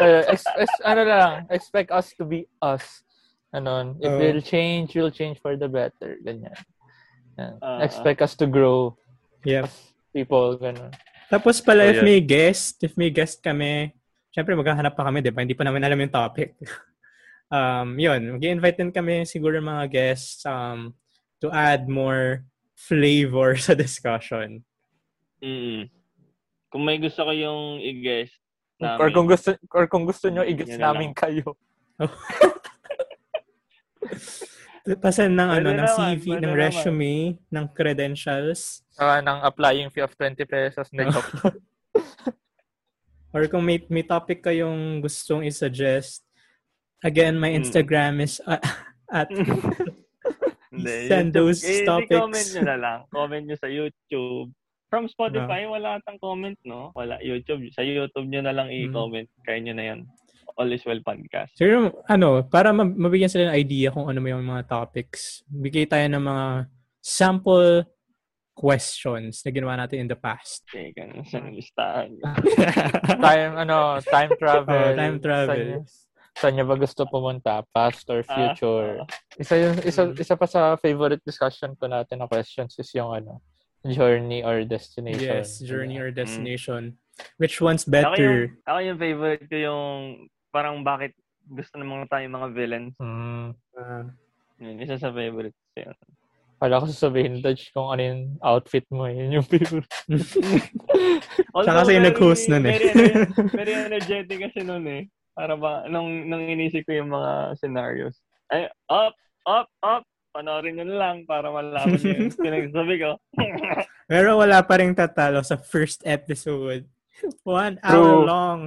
uh, 0.01 0.23
ex, 0.33 0.47
ex, 0.57 0.71
ano 0.81 1.03
lang, 1.05 1.33
expect 1.53 1.93
us 1.93 2.15
to 2.17 2.25
be 2.25 2.49
us. 2.63 3.05
Ano, 3.53 3.99
if 3.99 4.09
Oo. 4.09 4.17
we'll 4.17 4.41
change, 4.41 4.95
we'll 4.97 5.13
change 5.13 5.37
for 5.43 5.61
the 5.61 5.69
better. 5.69 6.17
Ganyan. 6.25 6.57
Yan. 7.37 7.57
Ah. 7.63 7.81
expect 7.81 8.21
us 8.23 8.37
to 8.37 8.47
grow 8.47 8.97
Yep. 9.45 9.67
people, 10.11 10.59
ganun. 10.59 10.91
Tapos 11.31 11.63
pala, 11.63 11.87
So, 11.87 11.91
if 11.95 11.99
yun. 12.03 12.07
may 12.07 12.21
guest, 12.21 12.83
if 12.83 12.93
may 12.99 13.11
guest 13.15 13.39
kami, 13.39 13.95
syempre 14.35 14.59
maghahanap 14.59 14.99
pa 14.99 15.07
kami, 15.07 15.23
di 15.23 15.31
ba? 15.31 15.47
Hindi 15.47 15.55
pa 15.55 15.63
namin 15.63 15.87
alam 15.87 16.01
yung 16.03 16.11
topic. 16.11 16.59
um, 17.55 17.95
yun, 17.95 18.35
mag-invite 18.35 18.79
din 18.83 18.91
kami 18.91 19.23
siguro 19.23 19.63
mga 19.63 19.87
guests 19.87 20.43
um, 20.43 20.95
to 21.39 21.47
add 21.55 21.87
more 21.87 22.43
flavor 22.75 23.55
sa 23.67 23.79
discussion. 23.79 24.67
Mm. 25.39 25.89
Kung 26.71 26.83
may 26.83 26.99
gusto 26.99 27.23
ko 27.27 27.33
yung 27.35 27.79
i-guess 27.83 28.31
namin. 28.81 29.01
Or 29.05 29.09
kung 29.13 29.29
gusto 29.29 29.49
or 29.77 29.85
kung 29.87 30.05
gusto 30.09 30.33
nyo 30.33 30.43
na 30.43 30.91
namin 30.91 31.13
kayo. 31.13 31.53
Pasend 34.97 35.33
ng, 35.33 35.51
ano, 35.51 35.67
Pwede 35.67 35.77
ng 35.77 35.85
naman, 35.85 35.95
CV, 35.95 36.23
pwede 36.27 36.41
ng 36.41 36.47
naman. 36.47 36.59
resume, 36.59 37.15
ng 37.47 37.67
credentials. 37.71 38.83
Saka 38.91 39.21
ng 39.21 39.39
applying 39.43 39.89
fee 39.89 40.01
of 40.01 40.13
20 40.13 40.45
pesos 40.45 40.89
na 40.91 41.07
joke. 41.07 41.31
Or 43.31 43.47
kung 43.47 43.63
may, 43.63 43.79
may 43.87 44.03
topic 44.03 44.41
kayong 44.41 44.99
gustong 44.99 45.45
i-suggest, 45.45 46.25
again, 46.99 47.35
my 47.35 47.49
Mm. 47.49 47.57
Instagram 47.61 48.19
is 48.19 48.41
uh, 48.43 48.59
at 49.13 49.29
Send 50.81 51.31
those 51.31 51.61
eh, 51.61 51.83
di 51.83 51.85
topics. 51.85 52.17
comment 52.17 52.47
nyo 52.49 52.63
na 52.65 52.77
lang. 52.77 52.99
Comment 53.09 53.43
nyo 53.43 53.55
sa 53.55 53.67
YouTube. 53.67 54.49
From 54.87 55.07
Spotify, 55.07 55.63
Ah. 55.63 55.69
wala 55.69 55.89
atang 55.99 56.17
comment, 56.17 56.57
no? 56.65 56.89
Wala. 56.93 57.21
YouTube. 57.21 57.69
Sa 57.71 57.81
YouTube 57.81 58.27
nyo 58.27 58.41
na 58.41 58.51
lang 58.51 58.67
Mm. 58.67 58.89
i-comment. 58.89 59.29
Kaya 59.45 59.57
nyo 59.61 59.73
na 59.73 59.85
yan. 59.85 59.99
All 60.57 60.71
is 60.71 60.83
well 60.83 60.99
podcast. 61.01 61.55
Siguro, 61.55 62.03
ano, 62.07 62.43
para 62.45 62.71
mab- 62.71 62.97
mabigyan 62.97 63.29
sila 63.29 63.51
ng 63.51 63.59
idea 63.59 63.91
kung 63.91 64.07
ano 64.07 64.19
may 64.19 64.33
mga 64.33 64.67
topics, 64.67 65.43
bigay 65.47 65.85
tayo 65.85 66.07
ng 66.09 66.23
mga 66.23 66.47
sample 67.01 67.85
questions 68.53 69.41
na 69.41 69.51
ginawa 69.51 69.75
natin 69.77 70.05
in 70.05 70.09
the 70.09 70.19
past. 70.19 70.67
Okay, 70.69 70.93
ganun 70.93 71.25
sa 71.25 71.41
listahan. 71.41 72.13
time 73.25 73.53
ano, 73.57 73.99
time 74.03 74.33
travel. 74.37 74.93
Oh, 74.93 74.97
time 74.97 75.17
travel. 75.19 75.65
Saan, 75.81 76.37
saan 76.37 76.53
nyo 76.57 76.65
ba 76.69 76.77
gusto 76.77 77.09
pumunta? 77.09 77.65
Past 77.73 78.05
or 78.09 78.21
future? 78.21 79.01
Ah, 79.01 79.09
isa 79.39 79.55
yung 79.57 79.77
isa 79.81 80.03
Mm. 80.05 80.17
isa 80.19 80.35
pa 80.37 80.45
sa 80.45 80.77
favorite 80.77 81.25
discussion 81.25 81.73
ko 81.75 81.89
natin 81.89 82.21
na 82.21 82.29
questions 82.29 82.77
is 82.77 82.93
yung 82.93 83.13
ano, 83.13 83.41
journey 83.83 84.45
or 84.45 84.61
destination. 84.63 85.41
yes, 85.41 85.57
journey 85.61 85.97
or 85.97 86.13
Mm. 86.13 86.17
destination. 86.21 86.83
Which 87.37 87.61
one's 87.61 87.85
Ako 87.85 87.93
yung, 87.93 87.97
better? 87.97 88.33
ako 88.65 88.79
yung 88.83 88.99
favorite 88.99 89.45
ko 89.49 89.57
yung 89.57 89.93
parang 90.51 90.83
bakit 90.83 91.15
gusto 91.47 91.79
ng 91.79 91.89
mga 91.89 92.07
tayo 92.11 92.25
mga 92.31 92.49
villains. 92.53 92.95
Mm. 93.01 93.49
Ah, 93.75 94.07
Yun, 94.61 94.77
isa 94.85 95.01
sa 95.01 95.09
favorite 95.09 95.57
ko 95.73 95.89
yun. 95.89 95.99
Kala 96.61 96.77
ko 96.77 96.85
sasabihin, 96.93 97.41
Dodge, 97.41 97.73
kung 97.73 97.89
ano 97.89 98.03
yung 98.05 98.23
outfit 98.45 98.85
mo, 98.93 99.09
yun 99.09 99.41
yung 99.41 99.47
favorite. 99.49 99.89
Yung 101.57 101.67
very- 101.89 102.05
nag-host 102.05 102.53
nun 102.53 102.69
eh. 102.69 102.77
Very, 102.77 102.91
very 103.57 103.75
energetic 103.89 104.39
kasi 104.39 104.61
nun 104.61 104.85
eh. 104.85 105.09
Para 105.33 105.57
ba, 105.57 105.89
nung, 105.89 106.29
nung 106.29 106.45
inisip 106.45 106.85
ko 106.85 106.93
yung 106.93 107.11
mga 107.11 107.57
scenarios. 107.57 108.21
Ay, 108.53 108.69
up, 108.93 109.17
up, 109.49 109.73
up. 109.81 110.05
Panoorin 110.31 110.79
nyo 110.79 110.87
lang 110.95 111.25
para 111.27 111.49
malaman 111.51 111.97
nyo 111.97 112.29
yung 112.29 112.35
pinagsasabi 112.45 112.95
ko. 113.03 113.11
Pero 114.07 114.39
wala 114.39 114.61
pa 114.63 114.79
rin 114.79 114.93
tatalo 114.95 115.41
sa 115.43 115.57
first 115.57 116.05
episode. 116.05 116.85
One 117.43 117.81
True. 117.81 117.89
hour 117.89 118.17
long. 118.29 118.61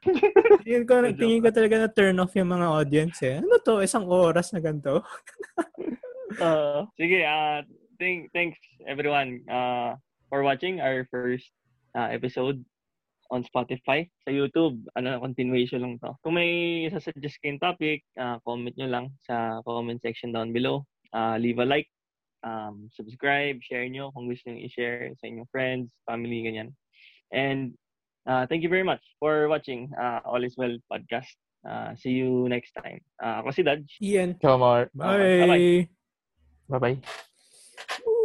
tingin 0.64 0.84
ko, 0.88 1.04
tingin 1.12 1.44
ko 1.44 1.50
talaga 1.52 1.76
na 1.84 1.88
turn 1.92 2.20
off 2.20 2.32
yung 2.32 2.50
mga 2.50 2.66
audience 2.72 3.18
eh. 3.20 3.38
Ano 3.40 3.60
to? 3.60 3.84
Isang 3.84 4.08
oras 4.08 4.52
na 4.52 4.60
ganito? 4.60 5.04
Uh, 6.38 6.86
sige, 6.94 7.26
uh, 7.26 7.58
thank, 7.98 8.30
thanks 8.30 8.54
everyone 8.86 9.42
uh, 9.50 9.98
for 10.30 10.46
watching 10.46 10.78
our 10.78 11.02
first 11.10 11.50
uh, 11.98 12.06
episode 12.06 12.62
on 13.34 13.42
Spotify. 13.42 14.06
Sa 14.22 14.30
YouTube, 14.30 14.78
ano, 14.94 15.18
continuation 15.18 15.82
lang 15.82 15.98
to. 15.98 16.14
Kung 16.22 16.38
may 16.38 16.86
sasuggest 16.86 17.42
kayong 17.42 17.58
topic, 17.58 18.06
uh, 18.14 18.38
comment 18.46 18.74
nyo 18.78 18.88
lang 18.90 19.06
sa 19.26 19.58
comment 19.66 19.98
section 19.98 20.30
down 20.30 20.54
below. 20.54 20.86
Uh, 21.10 21.34
leave 21.34 21.58
a 21.58 21.66
like, 21.66 21.90
um, 22.46 22.86
subscribe, 22.94 23.58
share 23.62 23.90
nyo 23.90 24.14
kung 24.14 24.30
gusto 24.30 24.50
nyo 24.50 24.62
i-share 24.62 25.10
sa 25.18 25.26
inyong 25.26 25.50
friends, 25.50 25.90
family, 26.06 26.46
ganyan. 26.46 26.74
And 27.34 27.74
uh, 28.26 28.46
thank 28.46 28.62
you 28.62 28.68
very 28.68 28.84
much 28.84 29.00
for 29.18 29.48
watching 29.48 29.90
uh, 30.00 30.20
All 30.24 30.42
is 30.44 30.56
Well 30.56 30.76
podcast. 30.90 31.32
Uh, 31.68 31.94
see 31.96 32.10
you 32.10 32.48
next 32.48 32.72
time. 32.72 33.00
Uh, 33.22 33.44
ako 33.44 33.52
si 33.52 33.62
Dodge. 33.62 34.00
Ian. 34.00 34.36
On. 34.44 34.88
Bye. 34.96 35.44
bye-bye. 35.44 35.88
Bye-bye. 36.68 38.16